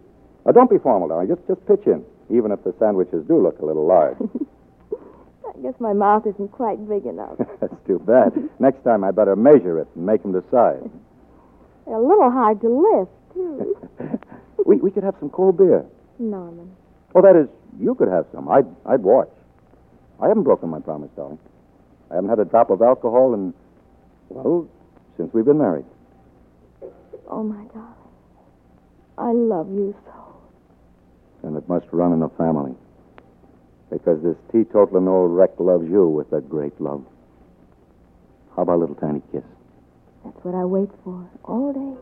Now, 0.46 0.52
don't 0.52 0.70
be 0.70 0.78
formal, 0.78 1.08
darling. 1.08 1.28
Just, 1.28 1.46
just 1.46 1.64
pitch 1.66 1.86
in, 1.86 2.04
even 2.30 2.52
if 2.52 2.62
the 2.64 2.74
sandwiches 2.78 3.24
do 3.26 3.40
look 3.42 3.58
a 3.60 3.64
little 3.64 3.86
large. 3.86 4.16
I 5.56 5.60
guess 5.62 5.74
my 5.78 5.92
mouth 5.92 6.26
isn't 6.26 6.50
quite 6.50 6.88
big 6.88 7.06
enough. 7.06 7.36
That's 7.60 7.74
too 7.86 7.98
bad. 8.00 8.32
Next 8.58 8.82
time, 8.82 9.04
I 9.04 9.10
better 9.10 9.36
measure 9.36 9.78
it 9.78 9.88
and 9.94 10.04
make 10.04 10.22
them 10.22 10.32
decide. 10.32 10.90
They're 11.86 11.96
a 11.96 12.02
little 12.06 12.30
hard 12.30 12.60
to 12.62 12.68
lift, 12.68 13.12
too. 13.34 13.76
we, 14.66 14.76
we 14.76 14.90
could 14.90 15.04
have 15.04 15.14
some 15.20 15.30
cold 15.30 15.58
beer. 15.58 15.84
Norman. 16.18 16.74
Oh, 17.14 17.22
that 17.22 17.36
is, 17.36 17.48
you 17.78 17.94
could 17.94 18.08
have 18.08 18.26
some. 18.32 18.48
I'd, 18.48 18.66
I'd 18.86 19.02
watch. 19.02 19.30
I 20.20 20.28
haven't 20.28 20.44
broken 20.44 20.68
my 20.68 20.80
promise, 20.80 21.10
darling. 21.14 21.38
I 22.10 22.16
haven't 22.16 22.30
had 22.30 22.38
a 22.38 22.44
drop 22.44 22.70
of 22.70 22.82
alcohol 22.82 23.34
in, 23.34 23.54
well, 24.28 24.68
since 25.16 25.32
we've 25.32 25.44
been 25.44 25.58
married. 25.58 25.84
Oh, 27.28 27.42
my 27.42 27.64
darling. 27.72 27.94
I 29.16 29.30
love 29.32 29.68
you 29.70 29.94
so. 30.04 30.23
And 31.44 31.56
it 31.56 31.68
must 31.68 31.86
run 31.92 32.12
in 32.12 32.20
the 32.20 32.30
family. 32.30 32.74
Because 33.90 34.22
this 34.22 34.36
teetotaling 34.52 35.06
old 35.08 35.30
wreck 35.30 35.50
loves 35.58 35.88
you 35.88 36.08
with 36.08 36.32
a 36.32 36.40
great 36.40 36.80
love. 36.80 37.04
How 38.56 38.62
about 38.62 38.76
a 38.76 38.80
little 38.80 38.94
tiny 38.96 39.20
kiss? 39.30 39.42
That's 40.24 40.36
what 40.42 40.54
I 40.54 40.64
wait 40.64 40.88
for 41.04 41.28
all 41.44 41.72
day. 41.72 42.00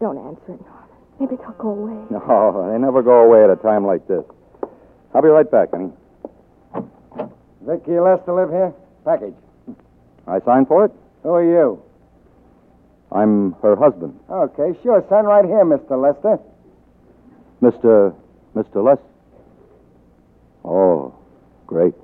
Don't 0.00 0.16
answer 0.16 0.54
it, 0.54 0.60
Norman. 0.64 0.88
Maybe 1.20 1.36
they'll 1.36 1.52
go 1.52 1.68
away. 1.68 2.06
No, 2.10 2.70
they 2.72 2.78
never 2.78 3.02
go 3.02 3.20
away 3.24 3.44
at 3.44 3.50
a 3.50 3.56
time 3.56 3.84
like 3.86 4.08
this. 4.08 4.24
I'll 5.14 5.20
be 5.22 5.28
right 5.28 5.48
back, 5.50 5.70
honey. 5.72 5.92
Vicky 7.60 8.00
Lester 8.00 8.32
live 8.32 8.48
here? 8.48 8.72
Package. 9.04 9.34
I 10.26 10.40
signed 10.40 10.66
for 10.68 10.86
it? 10.86 10.92
Who 11.22 11.28
are 11.30 11.44
you? 11.44 11.82
I'm 13.12 13.52
her 13.60 13.76
husband, 13.76 14.18
Okay, 14.30 14.78
sure. 14.82 15.04
Sign 15.10 15.24
right 15.24 15.44
here, 15.44 15.64
Mr. 15.64 16.00
Lester. 16.00 16.38
Mr. 17.62 18.14
Mr. 18.56 18.82
Les. 18.82 18.98
Oh, 20.64 21.14
great. 21.66 21.94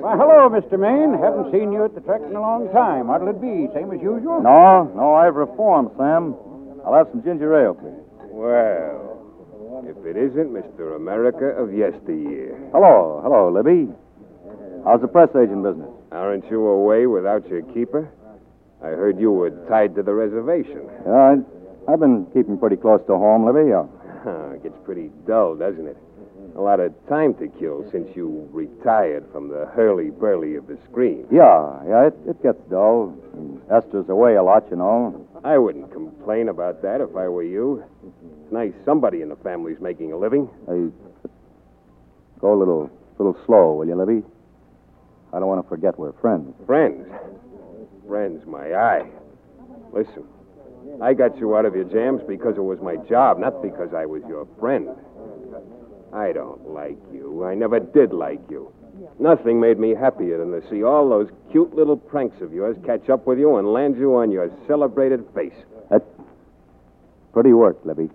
Why, 0.00 0.16
hello, 0.16 0.48
Mr. 0.50 0.78
Maine. 0.78 1.14
Haven't 1.20 1.52
seen 1.52 1.72
you 1.72 1.84
at 1.84 1.94
the 1.94 2.00
Trek 2.00 2.22
in 2.28 2.34
a 2.34 2.40
long 2.40 2.68
time. 2.72 3.06
What'll 3.06 3.28
it 3.28 3.40
be? 3.40 3.68
Same 3.72 3.92
as 3.92 4.02
usual? 4.02 4.42
No, 4.42 4.90
no, 4.96 5.14
I've 5.14 5.36
reformed, 5.36 5.90
Sam. 5.96 6.34
I'll 6.84 6.94
have 6.94 7.08
some 7.10 7.22
ginger 7.22 7.54
ale, 7.54 7.74
please. 7.74 7.94
Well, 8.30 9.07
if 9.88 9.96
it 10.04 10.16
isn't 10.16 10.52
Mr. 10.52 10.96
America 10.96 11.46
of 11.46 11.72
yesteryear. 11.72 12.58
Hello, 12.72 13.20
hello, 13.22 13.50
Libby. 13.50 13.88
How's 14.84 15.00
the 15.00 15.08
press 15.08 15.30
agent 15.34 15.62
business? 15.62 15.88
Aren't 16.12 16.44
you 16.50 16.66
away 16.66 17.06
without 17.06 17.48
your 17.48 17.62
keeper? 17.72 18.08
I 18.82 18.88
heard 18.88 19.18
you 19.18 19.32
were 19.32 19.50
tied 19.68 19.94
to 19.96 20.02
the 20.02 20.12
reservation. 20.12 20.82
Yeah, 21.06 21.12
I, 21.88 21.92
I've 21.92 22.00
been 22.00 22.26
keeping 22.34 22.58
pretty 22.58 22.76
close 22.76 23.00
to 23.06 23.16
home, 23.16 23.46
Libby. 23.46 23.72
Uh, 23.72 23.84
it 24.54 24.62
gets 24.62 24.76
pretty 24.84 25.10
dull, 25.26 25.56
doesn't 25.56 25.86
it? 25.86 25.96
A 26.56 26.60
lot 26.60 26.80
of 26.80 26.92
time 27.08 27.34
to 27.34 27.48
kill 27.58 27.88
since 27.90 28.08
you 28.14 28.48
retired 28.52 29.24
from 29.32 29.48
the 29.48 29.66
hurly-burly 29.74 30.56
of 30.56 30.66
the 30.66 30.76
screen. 30.90 31.26
yeah, 31.30 31.80
yeah, 31.86 32.06
it, 32.08 32.14
it 32.26 32.42
gets 32.42 32.58
dull. 32.68 33.16
And 33.34 33.60
Esther's 33.70 34.08
away 34.08 34.34
a 34.34 34.42
lot, 34.42 34.64
you 34.70 34.76
know. 34.76 35.26
I 35.44 35.56
wouldn't 35.56 35.92
complain 35.92 36.48
about 36.48 36.82
that 36.82 37.00
if 37.00 37.16
I 37.16 37.28
were 37.28 37.44
you. 37.44 37.84
It's 38.48 38.54
nice 38.54 38.72
somebody 38.86 39.20
in 39.20 39.28
the 39.28 39.36
family's 39.36 39.78
making 39.78 40.10
a 40.10 40.16
living. 40.16 40.48
Hey, 40.66 40.88
go 42.40 42.54
a 42.54 42.58
little, 42.58 42.90
little 43.18 43.36
slow, 43.44 43.74
will 43.74 43.86
you, 43.86 43.94
Libby? 43.94 44.24
I 45.34 45.38
don't 45.38 45.48
want 45.48 45.62
to 45.62 45.68
forget 45.68 45.98
we're 45.98 46.14
friends. 46.14 46.54
Friends. 46.64 47.06
Friends, 48.06 48.46
my 48.46 48.72
eye. 48.72 49.06
Listen, 49.92 50.24
I 51.02 51.12
got 51.12 51.36
you 51.36 51.58
out 51.58 51.66
of 51.66 51.74
your 51.74 51.84
jams 51.84 52.22
because 52.26 52.56
it 52.56 52.62
was 52.62 52.78
my 52.80 52.96
job, 53.06 53.38
not 53.38 53.60
because 53.60 53.92
I 53.92 54.06
was 54.06 54.22
your 54.26 54.48
friend. 54.58 54.88
I 56.14 56.32
don't 56.32 56.70
like 56.70 56.96
you. 57.12 57.44
I 57.44 57.54
never 57.54 57.80
did 57.80 58.14
like 58.14 58.40
you. 58.48 58.72
Nothing 59.18 59.60
made 59.60 59.78
me 59.78 59.94
happier 59.94 60.38
than 60.38 60.58
to 60.58 60.66
see 60.70 60.82
all 60.82 61.06
those 61.10 61.28
cute 61.52 61.76
little 61.76 61.98
pranks 61.98 62.40
of 62.40 62.54
yours 62.54 62.78
catch 62.86 63.10
up 63.10 63.26
with 63.26 63.38
you 63.38 63.56
and 63.56 63.74
land 63.74 63.98
you 63.98 64.16
on 64.16 64.30
your 64.30 64.50
celebrated 64.66 65.22
face. 65.34 65.52
That's 65.90 66.08
pretty 67.34 67.52
work, 67.52 67.76
Libby. 67.84 68.08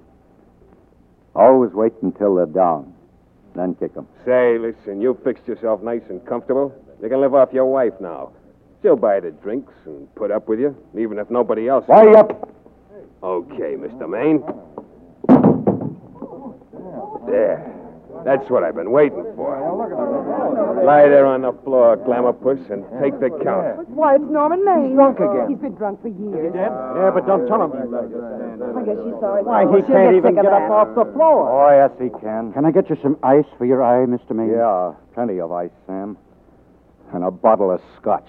Always 1.35 1.71
wait 1.73 1.93
until 2.01 2.35
they're 2.35 2.45
down, 2.45 2.93
then 3.55 3.75
kick 3.75 3.91
'em. 3.97 4.07
Say, 4.23 4.57
listen, 4.57 5.01
you 5.01 5.17
fixed 5.23 5.47
yourself 5.47 5.81
nice 5.81 6.03
and 6.09 6.23
comfortable. 6.25 6.73
You 7.01 7.09
can 7.09 7.21
live 7.21 7.33
off 7.33 7.51
your 7.51 7.65
wife 7.65 7.99
now. 7.99 8.29
She'll 8.81 8.95
buy 8.95 9.19
the 9.19 9.31
drinks 9.31 9.73
and 9.85 10.13
put 10.15 10.29
up 10.29 10.47
with 10.47 10.59
you, 10.59 10.75
even 10.97 11.17
if 11.17 11.29
nobody 11.29 11.67
else. 11.67 11.87
Why 11.87 12.05
up? 12.13 12.49
Okay, 13.23 13.75
Mr. 13.75 14.07
Maine. 14.07 14.43
There. 17.25 17.73
That's 18.25 18.49
what 18.49 18.63
I've 18.63 18.75
been 18.75 18.91
waiting 18.91 19.25
for. 19.35 19.55
Lie 20.83 21.07
there 21.07 21.25
on 21.25 21.41
the 21.43 21.53
floor, 21.63 21.95
Glamour 21.95 22.33
Puss, 22.33 22.59
and 22.69 22.83
take 23.01 23.15
the 23.19 23.29
count. 23.43 23.87
Why, 23.89 24.15
it's 24.15 24.23
Norman 24.27 24.63
Maine. 24.65 24.89
He's 24.91 24.95
drunk 24.95 25.19
again. 25.19 25.47
He's 25.49 25.59
been 25.59 25.75
drunk 25.75 26.01
for 26.01 26.09
years. 26.09 26.51
Yeah, 26.55 27.11
but 27.13 27.25
don't 27.25 27.47
tell 27.47 27.63
him. 27.63 27.71
I 27.71 28.83
guess 28.83 28.99
she's 28.99 29.15
sorry. 29.23 29.43
Why, 29.43 29.63
She'll 29.63 29.75
he 29.79 29.81
can't 29.87 30.11
get 30.11 30.15
even 30.19 30.31
sick 30.35 30.43
of 30.43 30.43
get 30.43 30.51
that. 30.51 30.67
up 30.67 30.71
off 30.71 30.89
the 30.95 31.07
floor. 31.13 31.47
Oh, 31.47 31.71
yes, 31.71 31.91
he 32.01 32.09
can. 32.19 32.51
Can 32.53 32.65
I 32.65 32.71
get 32.71 32.89
you 32.89 32.97
some 33.01 33.17
ice 33.23 33.47
for 33.57 33.65
your 33.65 33.81
eye, 33.83 34.05
Mr. 34.05 34.35
Maine? 34.35 34.51
Yeah, 34.51 34.93
plenty 35.13 35.39
of 35.39 35.51
ice, 35.51 35.71
Sam. 35.87 36.17
And 37.13 37.23
a 37.23 37.31
bottle 37.31 37.71
of 37.71 37.81
scotch. 37.99 38.27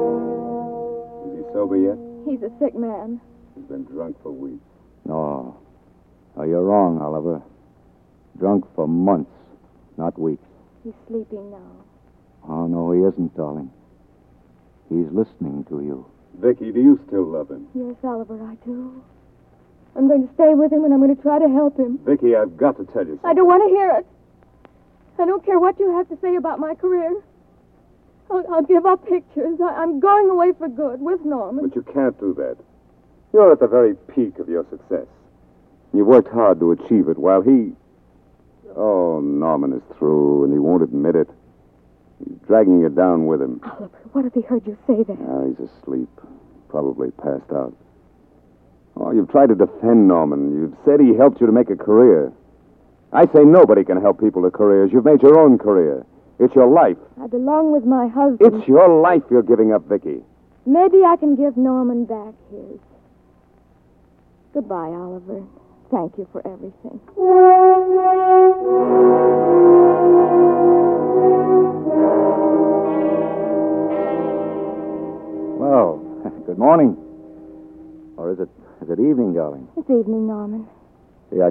Is 0.00 1.36
he 1.36 1.42
sober 1.52 1.76
yet? 1.76 1.98
He's 2.26 2.42
a 2.42 2.50
sick 2.58 2.74
man. 2.74 3.20
He's 3.70 3.76
been 3.76 3.94
drunk 3.94 4.16
for 4.22 4.32
weeks. 4.32 4.64
No. 5.04 5.56
Oh, 6.36 6.42
you're 6.42 6.64
wrong, 6.64 7.00
Oliver. 7.00 7.40
Drunk 8.38 8.64
for 8.74 8.88
months, 8.88 9.30
not 9.96 10.18
weeks. 10.18 10.42
He's 10.82 10.94
sleeping 11.06 11.52
now. 11.52 11.84
Oh, 12.48 12.66
no, 12.66 12.90
he 12.90 13.00
isn't, 13.00 13.36
darling. 13.36 13.70
He's 14.88 15.06
listening 15.12 15.64
to 15.68 15.82
you. 15.82 16.06
Vicky, 16.40 16.72
do 16.72 16.80
you 16.80 16.98
still 17.06 17.24
love 17.24 17.50
him? 17.50 17.68
Yes, 17.74 17.94
Oliver, 18.02 18.42
I 18.42 18.56
do. 18.66 19.04
I'm 19.94 20.08
going 20.08 20.26
to 20.26 20.34
stay 20.34 20.54
with 20.54 20.72
him 20.72 20.84
and 20.84 20.92
I'm 20.92 21.00
going 21.00 21.14
to 21.14 21.22
try 21.22 21.38
to 21.38 21.48
help 21.48 21.78
him. 21.78 21.98
Vicky, 22.04 22.34
I've 22.34 22.56
got 22.56 22.76
to 22.78 22.84
tell 22.86 23.06
you 23.06 23.20
something. 23.22 23.30
I 23.30 23.34
don't 23.34 23.46
want 23.46 23.62
to 23.62 23.70
hear 23.70 23.90
it. 23.98 24.06
I 25.18 25.26
don't 25.26 25.44
care 25.44 25.60
what 25.60 25.78
you 25.78 25.94
have 25.96 26.08
to 26.08 26.18
say 26.20 26.34
about 26.34 26.58
my 26.58 26.74
career. 26.74 27.22
I'll, 28.30 28.44
I'll 28.52 28.64
give 28.64 28.86
up 28.86 29.06
pictures. 29.06 29.60
I, 29.62 29.74
I'm 29.74 30.00
going 30.00 30.28
away 30.28 30.52
for 30.58 30.68
good 30.68 31.00
with 31.00 31.24
Norman. 31.24 31.68
But 31.68 31.76
you 31.76 31.82
can't 31.82 32.18
do 32.18 32.34
that. 32.34 32.56
You're 33.32 33.52
at 33.52 33.60
the 33.60 33.68
very 33.68 33.94
peak 33.94 34.38
of 34.38 34.48
your 34.48 34.66
success. 34.70 35.06
You've 35.92 36.06
worked 36.06 36.32
hard 36.32 36.60
to 36.60 36.72
achieve 36.72 37.08
it 37.08 37.18
while 37.18 37.42
he. 37.42 37.72
Oh, 38.76 39.20
Norman 39.20 39.72
is 39.72 39.82
through, 39.98 40.44
and 40.44 40.52
he 40.52 40.58
won't 40.58 40.82
admit 40.82 41.16
it. 41.16 41.28
He's 42.18 42.38
dragging 42.46 42.80
you 42.80 42.88
down 42.88 43.26
with 43.26 43.40
him. 43.40 43.60
Oliver, 43.64 43.98
what 44.12 44.24
if 44.26 44.34
he 44.34 44.42
heard 44.42 44.66
you 44.66 44.76
say 44.86 45.02
that? 45.02 45.16
Ah, 45.28 45.46
he's 45.46 45.68
asleep. 45.68 46.08
Probably 46.68 47.10
passed 47.12 47.50
out. 47.52 47.74
Oh, 48.96 49.10
you've 49.12 49.30
tried 49.30 49.48
to 49.48 49.54
defend 49.54 50.06
Norman. 50.06 50.52
You've 50.54 50.76
said 50.84 51.00
he 51.00 51.14
helped 51.16 51.40
you 51.40 51.46
to 51.46 51.52
make 51.52 51.70
a 51.70 51.76
career. 51.76 52.32
I 53.12 53.26
say 53.26 53.42
nobody 53.44 53.82
can 53.82 54.00
help 54.00 54.20
people 54.20 54.42
to 54.42 54.50
careers. 54.50 54.90
You've 54.92 55.04
made 55.04 55.22
your 55.22 55.38
own 55.38 55.58
career. 55.58 56.04
It's 56.38 56.54
your 56.54 56.68
life. 56.68 56.96
I 57.20 57.26
belong 57.26 57.72
with 57.72 57.84
my 57.84 58.06
husband. 58.08 58.54
It's 58.54 58.68
your 58.68 59.00
life 59.00 59.22
you're 59.30 59.42
giving 59.42 59.72
up, 59.72 59.88
Vicky. 59.88 60.22
Maybe 60.66 61.02
I 61.04 61.16
can 61.16 61.34
give 61.34 61.56
Norman 61.56 62.04
back 62.04 62.34
his. 62.50 62.78
Goodbye, 64.52 64.88
Oliver. 64.88 65.42
Thank 65.90 66.18
you 66.18 66.26
for 66.32 66.46
everything. 66.46 67.00
Well, 75.58 75.98
good 76.46 76.58
morning. 76.58 76.96
Or 78.16 78.32
is 78.32 78.38
it 78.40 78.48
is 78.82 78.88
it 78.90 78.98
evening, 79.00 79.34
darling? 79.34 79.68
It's 79.76 79.88
evening, 79.90 80.26
Norman. 80.26 80.66
See, 81.30 81.40
I, 81.42 81.50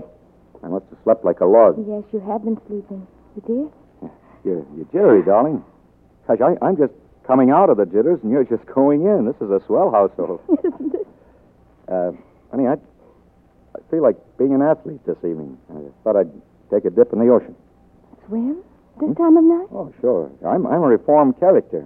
I 0.65 0.67
must 0.69 0.85
have 0.89 0.97
slept 1.03 1.23
like 1.23 1.39
a 1.41 1.45
log. 1.45 1.77
Yes, 1.87 2.03
you 2.11 2.19
have 2.19 2.43
been 2.43 2.57
sleeping. 2.67 3.05
You 3.35 3.41
did? 3.45 4.09
You're, 4.45 4.65
you're 4.75 4.85
jittery, 4.91 5.21
darling. 5.23 5.63
Gosh, 6.27 6.39
I, 6.41 6.65
I'm 6.65 6.77
just 6.77 6.93
coming 7.27 7.51
out 7.51 7.69
of 7.69 7.77
the 7.77 7.85
jitters, 7.85 8.19
and 8.23 8.31
you're 8.31 8.43
just 8.45 8.65
going 8.73 9.05
in. 9.05 9.25
This 9.25 9.35
is 9.41 9.51
a 9.51 9.61
swell 9.67 9.91
household. 9.91 10.39
Isn't 10.63 10.95
it? 10.95 11.07
Uh, 11.87 12.11
honey, 12.51 12.67
I, 12.67 12.73
I 12.73 13.79
feel 13.89 14.01
like 14.01 14.17
being 14.37 14.53
an 14.53 14.61
athlete 14.61 15.05
this 15.05 15.17
evening. 15.19 15.57
I 15.69 15.79
thought 16.03 16.15
I'd 16.15 16.31
take 16.71 16.85
a 16.85 16.89
dip 16.89 17.13
in 17.13 17.19
the 17.19 17.29
ocean. 17.29 17.55
Swim? 18.27 18.63
This 18.99 19.15
time 19.15 19.37
of 19.37 19.43
night? 19.43 19.67
Oh, 19.71 19.93
sure. 20.01 20.29
I'm, 20.45 20.67
I'm 20.67 20.83
a 20.83 20.87
reformed 20.87 21.39
character. 21.39 21.85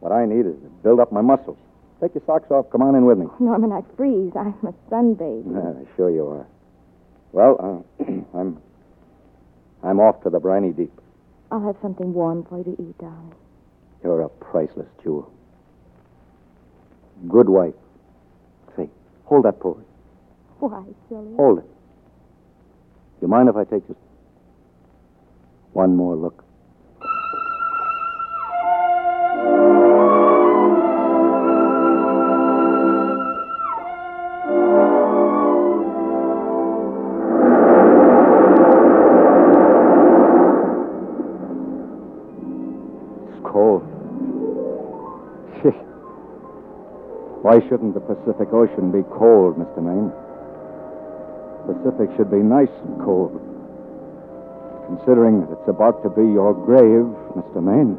What 0.00 0.12
I 0.12 0.24
need 0.24 0.46
is 0.46 0.54
to 0.62 0.68
build 0.82 0.98
up 1.00 1.12
my 1.12 1.20
muscles. 1.20 1.58
Take 2.00 2.14
your 2.14 2.22
socks 2.24 2.50
off. 2.50 2.70
Come 2.70 2.80
on 2.80 2.94
in 2.94 3.04
with 3.04 3.18
me. 3.18 3.26
Norman, 3.38 3.72
I 3.72 3.82
freeze. 3.96 4.32
I'm 4.34 4.54
a 4.64 4.72
sunbathe. 4.90 5.44
Ah, 5.54 5.94
sure 5.96 6.08
you 6.10 6.26
are. 6.28 6.46
Well, 7.32 7.84
uh, 8.00 8.04
I'm 8.38 8.58
I'm 9.82 10.00
off 10.00 10.22
to 10.24 10.30
the 10.30 10.40
briny 10.40 10.72
deep. 10.72 10.92
I'll 11.50 11.60
have 11.66 11.76
something 11.82 12.12
warm 12.14 12.44
for 12.44 12.58
you 12.58 12.64
to 12.64 12.82
eat, 12.82 12.98
darling. 12.98 13.34
You're 14.02 14.22
a 14.22 14.28
priceless 14.28 14.88
jewel. 15.02 15.30
Good 17.28 17.48
wife. 17.48 17.74
Hold 19.30 19.44
that 19.44 19.60
pose. 19.60 19.84
Why, 20.58 20.82
silly? 21.08 21.36
Hold 21.36 21.60
it. 21.60 21.64
Do 21.64 23.22
You 23.22 23.28
mind 23.28 23.48
if 23.48 23.54
I 23.54 23.62
take 23.62 23.86
just 23.86 24.00
one 25.72 25.96
more 25.96 26.16
look? 26.16 26.44
Why 47.50 47.58
shouldn't 47.66 47.94
the 47.94 48.06
Pacific 48.06 48.54
Ocean 48.54 48.94
be 48.94 49.02
cold, 49.18 49.58
Mr. 49.58 49.82
Maine? 49.82 50.14
Pacific 51.66 52.06
should 52.14 52.30
be 52.30 52.38
nice 52.38 52.70
and 52.86 52.94
cold. 53.02 53.34
Considering 54.86 55.42
that 55.42 55.58
it's 55.58 55.66
about 55.66 55.98
to 56.06 56.10
be 56.14 56.22
your 56.30 56.54
grave, 56.54 57.10
Mr. 57.34 57.58
Maine. 57.58 57.98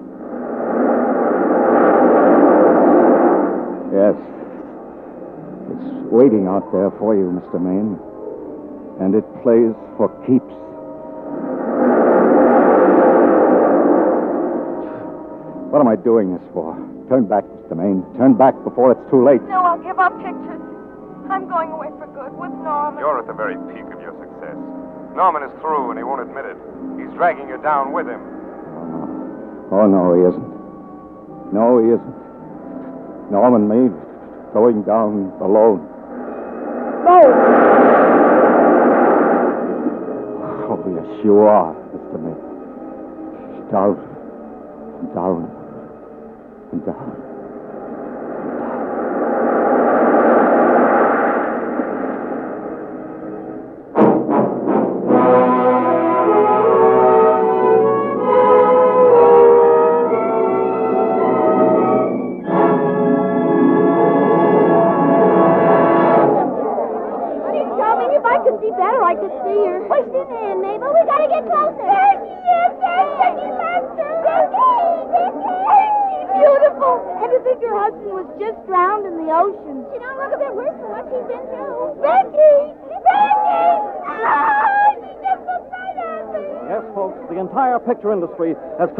Yes. 3.92 4.16
It's 5.68 6.08
waiting 6.08 6.48
out 6.48 6.72
there 6.72 6.96
for 6.96 7.12
you, 7.12 7.36
Mr. 7.36 7.60
Maine. 7.60 8.00
And 9.04 9.16
it 9.20 9.28
plays 9.44 9.76
for 10.00 10.08
keeps. 10.24 10.56
What 15.72 15.80
am 15.80 15.88
I 15.88 15.96
doing 15.96 16.36
this 16.36 16.44
for? 16.52 16.76
Turn 17.08 17.32
back, 17.32 17.48
Mr. 17.48 17.80
Maine. 17.80 18.04
Turn 18.20 18.36
back 18.36 18.52
before 18.68 18.92
it's 18.92 19.08
too 19.08 19.24
late. 19.24 19.40
No, 19.48 19.64
I'll 19.64 19.80
give 19.80 19.96
up 20.00 20.12
pictures. 20.20 20.60
I'm 21.32 21.48
going 21.48 21.72
away 21.72 21.88
for 21.96 22.12
good 22.12 22.36
with 22.36 22.52
Norman. 22.60 23.00
You're 23.00 23.20
at 23.20 23.28
the 23.28 23.32
very 23.32 23.56
peak 23.72 23.88
of 23.88 24.04
your 24.04 24.12
success. 24.20 24.60
Norman 25.16 25.48
is 25.48 25.52
through, 25.64 25.92
and 25.92 25.98
he 25.98 26.04
won't 26.04 26.28
admit 26.28 26.44
it. 26.44 26.60
He's 27.00 27.08
dragging 27.16 27.48
you 27.48 27.56
down 27.64 27.96
with 27.96 28.04
him. 28.04 28.20
Oh, 29.72 29.88
no, 29.88 30.12
he 30.12 30.28
isn't. 30.28 30.52
No, 31.56 31.80
he 31.80 31.96
isn't. 31.96 33.32
Norman 33.32 33.64
Maine 33.64 33.96
going 34.52 34.84
down 34.84 35.32
alone. 35.40 35.88
No! 37.08 37.20
Oh, 40.68 40.84
yes, 40.84 41.24
you 41.24 41.40
are, 41.40 41.72
Mr. 41.96 42.20
Maine. 42.20 43.72
Down, 43.72 43.96
down, 45.16 45.61
and 46.72 47.31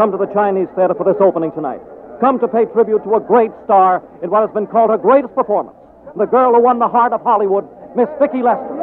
come 0.02 0.10
to 0.10 0.18
the 0.18 0.34
Chinese 0.34 0.66
Theater 0.74 0.96
for 0.98 1.06
this 1.06 1.22
opening 1.22 1.52
tonight. 1.52 1.78
Come 2.20 2.40
to 2.40 2.48
pay 2.48 2.66
tribute 2.66 3.04
to 3.06 3.14
a 3.14 3.20
great 3.22 3.52
star 3.66 4.02
in 4.24 4.32
what 4.32 4.42
has 4.42 4.50
been 4.50 4.66
called 4.66 4.90
her 4.90 4.98
greatest 4.98 5.36
performance. 5.36 5.78
The 6.18 6.26
girl 6.26 6.58
who 6.58 6.60
won 6.60 6.80
the 6.80 6.88
heart 6.88 7.14
of 7.14 7.22
Hollywood, 7.22 7.70
Miss 7.96 8.10
Vicki 8.18 8.42
Lester. 8.42 8.82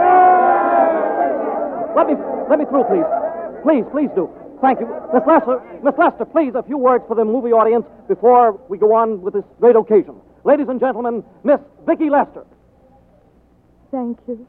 Let 1.98 2.06
me 2.06 2.14
let 2.46 2.62
me 2.62 2.66
through, 2.70 2.86
please. 2.86 3.08
Please, 3.66 3.82
please 3.90 4.10
do. 4.14 4.30
Thank 4.62 4.78
you. 4.78 4.86
Miss 5.10 5.26
Lester, 5.26 5.58
Miss 5.82 5.98
Lester, 5.98 6.24
please, 6.24 6.54
a 6.54 6.62
few 6.62 6.78
words 6.78 7.02
for 7.08 7.16
the 7.16 7.24
movie 7.24 7.50
audience 7.50 7.84
before 8.06 8.54
we 8.70 8.78
go 8.78 8.94
on 8.94 9.20
with 9.20 9.34
this 9.34 9.44
great 9.58 9.74
occasion. 9.74 10.14
Ladies 10.44 10.68
and 10.68 10.78
gentlemen, 10.78 11.24
Miss 11.42 11.58
Vicki 11.84 12.10
Lester. 12.10 12.46
Thank 13.90 14.22
you. 14.28 14.46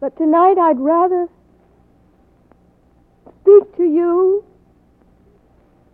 But 0.00 0.16
tonight 0.16 0.56
I'd 0.56 0.80
rather 0.80 1.28
speak 3.44 3.76
to 3.76 3.84
you 3.84 4.44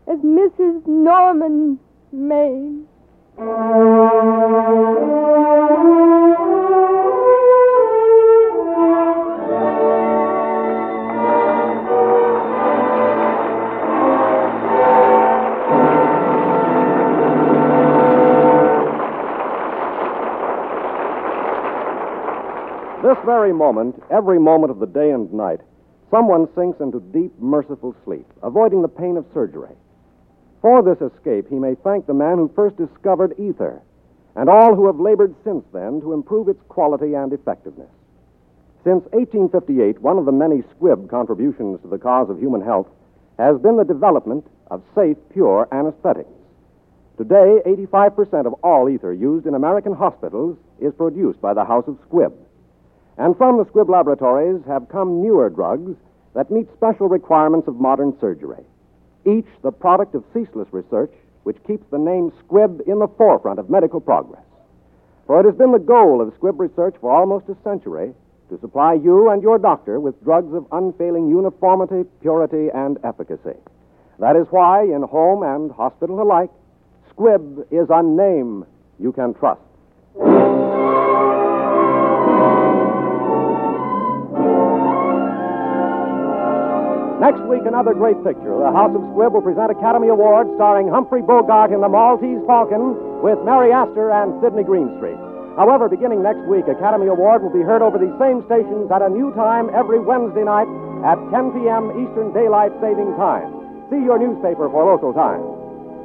as 0.07 0.19
Mrs. 0.19 0.87
Norman 0.87 1.79
Maine. 2.13 2.87
This 23.03 23.17
very 23.25 23.53
moment, 23.53 24.01
every 24.11 24.39
moment 24.39 24.71
of 24.71 24.79
the 24.79 24.87
day 24.87 25.11
and 25.11 25.33
night, 25.33 25.61
someone 26.11 26.49
sinks 26.55 26.81
into 26.81 27.01
deep, 27.01 27.33
merciful 27.41 27.95
sleep, 28.05 28.27
avoiding 28.43 28.83
the 28.83 28.89
pain 28.89 29.17
of 29.17 29.25
surgery. 29.33 29.75
For 30.61 30.83
this 30.83 31.01
escape, 31.01 31.49
he 31.49 31.59
may 31.59 31.75
thank 31.75 32.07
the 32.07 32.15
man 32.15 32.37
who 32.37 32.53
first 32.55 32.77
discovered 32.77 33.39
ether, 33.39 33.81
and 34.37 34.49
all 34.49 34.75
who 34.75 34.87
have 34.87 35.01
labored 35.01 35.35
since 35.43 35.65
then 35.73 36.01
to 36.03 36.13
improve 36.13 36.49
its 36.49 36.63
quality 36.69 37.15
and 37.15 37.33
effectiveness. 37.33 37.89
Since 38.85 39.05
1858, 39.13 40.01
one 40.01 40.19
of 40.19 40.25
the 40.25 40.33
many 40.33 40.63
Squibb 40.63 41.09
contributions 41.09 41.81
to 41.83 41.89
the 41.89 41.99
cause 41.99 42.31
of 42.31 42.39
human 42.39 42.61
health 42.61 42.89
has 43.39 43.59
been 43.61 43.77
the 43.77 43.85
development 43.85 44.47
of 44.71 44.83
safe, 44.95 45.17
pure 45.33 45.67
anesthetics. 45.73 46.31
Today, 47.17 47.61
85% 47.67 48.47
of 48.47 48.55
all 48.63 48.89
ether 48.89 49.13
used 49.13 49.47
in 49.47 49.55
American 49.55 49.95
hospitals 49.95 50.57
is 50.79 50.95
produced 50.95 51.41
by 51.41 51.53
the 51.53 51.65
House 51.65 51.85
of 51.87 51.99
Squibb. 52.09 52.33
And 53.19 53.37
from 53.37 53.59
the 53.59 53.65
Squibb 53.65 53.89
laboratories 53.91 54.63
have 54.67 54.89
come 54.89 55.23
newer 55.23 55.51
drugs 55.51 55.97
that 56.35 56.51
meet 56.51 56.73
special 56.75 57.09
requirements 57.09 57.69
of 57.69 57.81
modern 57.81 58.19
surgery. 58.21 58.65
Each 59.25 59.47
the 59.63 59.71
product 59.71 60.15
of 60.15 60.25
ceaseless 60.33 60.69
research, 60.73 61.13
which 61.43 61.57
keeps 61.67 61.85
the 61.91 61.99
name 61.99 62.33
Squibb 62.43 62.81
in 62.87 62.99
the 62.99 63.09
forefront 63.09 63.59
of 63.59 63.71
medical 63.71 64.01
progress. 64.01 64.43
For 65.27 65.41
it 65.41 65.47
has 65.47 65.55
been 65.55 65.73
the 65.73 65.79
goal 65.79 66.21
of 66.21 66.35
Squibb 66.39 66.59
research 66.59 66.97
for 67.01 67.13
almost 67.13 67.49
a 67.49 67.57
century 67.63 68.13
to 68.49 68.59
supply 68.59 68.95
you 68.95 69.31
and 69.31 69.43
your 69.43 69.59
doctor 69.59 70.01
with 70.01 70.23
drugs 70.25 70.53
of 70.53 70.67
unfailing 70.73 71.29
uniformity, 71.29 72.09
purity, 72.21 72.69
and 72.75 72.99
efficacy. 73.05 73.57
That 74.19 74.37
is 74.37 74.47
why, 74.51 74.83
in 74.83 75.03
home 75.03 75.43
and 75.43 75.71
hospital 75.71 76.21
alike, 76.21 76.51
Squibb 77.11 77.65
is 77.71 77.89
a 77.91 78.03
name 78.03 78.67
you 78.99 79.13
can 79.13 79.35
trust. 79.35 79.61
Next 87.21 87.45
week, 87.45 87.69
another 87.69 87.93
great 87.93 88.17
picture. 88.25 88.57
The 88.65 88.73
House 88.73 88.97
of 88.97 89.05
Squibb 89.13 89.37
will 89.37 89.45
present 89.45 89.69
Academy 89.69 90.09
Awards 90.09 90.49
starring 90.57 90.89
Humphrey 90.89 91.21
Bogart 91.21 91.69
in 91.69 91.85
The 91.85 91.93
Maltese 91.93 92.41
Falcon 92.49 92.97
with 93.21 93.37
Mary 93.45 93.69
Astor 93.69 94.09
and 94.09 94.41
Sidney 94.41 94.65
Greenstreet. 94.65 95.21
However, 95.53 95.85
beginning 95.85 96.25
next 96.25 96.41
week, 96.49 96.65
Academy 96.65 97.13
Award 97.13 97.45
will 97.45 97.53
be 97.53 97.61
heard 97.61 97.85
over 97.85 98.01
these 98.01 98.17
same 98.17 98.41
stations 98.49 98.89
at 98.89 99.05
a 99.05 99.13
new 99.13 99.37
time 99.37 99.69
every 99.77 100.01
Wednesday 100.01 100.49
night 100.49 100.65
at 101.05 101.21
10 101.29 101.53
p.m. 101.61 101.93
Eastern 102.01 102.33
Daylight 102.33 102.73
Saving 102.81 103.13
Time. 103.21 103.53
See 103.93 104.01
your 104.01 104.17
newspaper 104.17 104.73
for 104.73 104.81
local 104.89 105.13
time. 105.13 105.45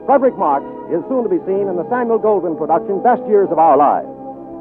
Fredric 0.03 0.35
March 0.35 0.67
is 0.91 0.99
soon 1.07 1.23
to 1.23 1.31
be 1.31 1.39
seen 1.47 1.71
in 1.71 1.79
the 1.79 1.87
Samuel 1.87 2.19
Goldwyn 2.19 2.59
production, 2.59 2.99
Best 2.99 3.23
Years 3.31 3.47
of 3.55 3.57
Our 3.57 3.79
Lives. 3.79 4.11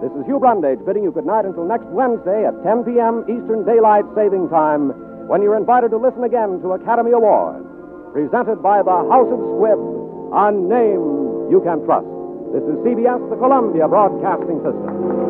This 0.07 0.15
is 0.15 0.23
Hugh 0.23 0.39
Brundage 0.39 0.79
bidding 0.87 1.03
you 1.03 1.11
good 1.11 1.27
night 1.27 1.51
until 1.51 1.67
next 1.67 1.91
Wednesday 1.91 2.47
at 2.47 2.55
10 2.63 2.87
p.m. 2.87 3.27
Eastern 3.27 3.67
Daylight 3.67 4.07
Saving 4.15 4.47
Time 4.47 4.95
when 5.27 5.43
you're 5.43 5.57
invited 5.57 5.91
to 5.91 5.97
listen 5.97 6.25
again 6.25 6.61
to 6.61 6.73
Academy 6.73 7.13
Awards, 7.13 7.65
presented 8.13 8.63
by 8.63 8.83
the 8.83 8.97
House 9.09 9.31
of 9.33 9.41
Squibb, 9.57 9.81
a 10.37 10.53
name 10.53 11.49
you 11.51 11.61
can 11.65 11.81
trust. 11.85 12.07
This 12.53 12.63
is 12.63 12.77
CBS, 12.85 13.19
the 13.31 13.37
Columbia 13.37 13.89
Broadcasting 13.89 14.61
System. 14.61 15.24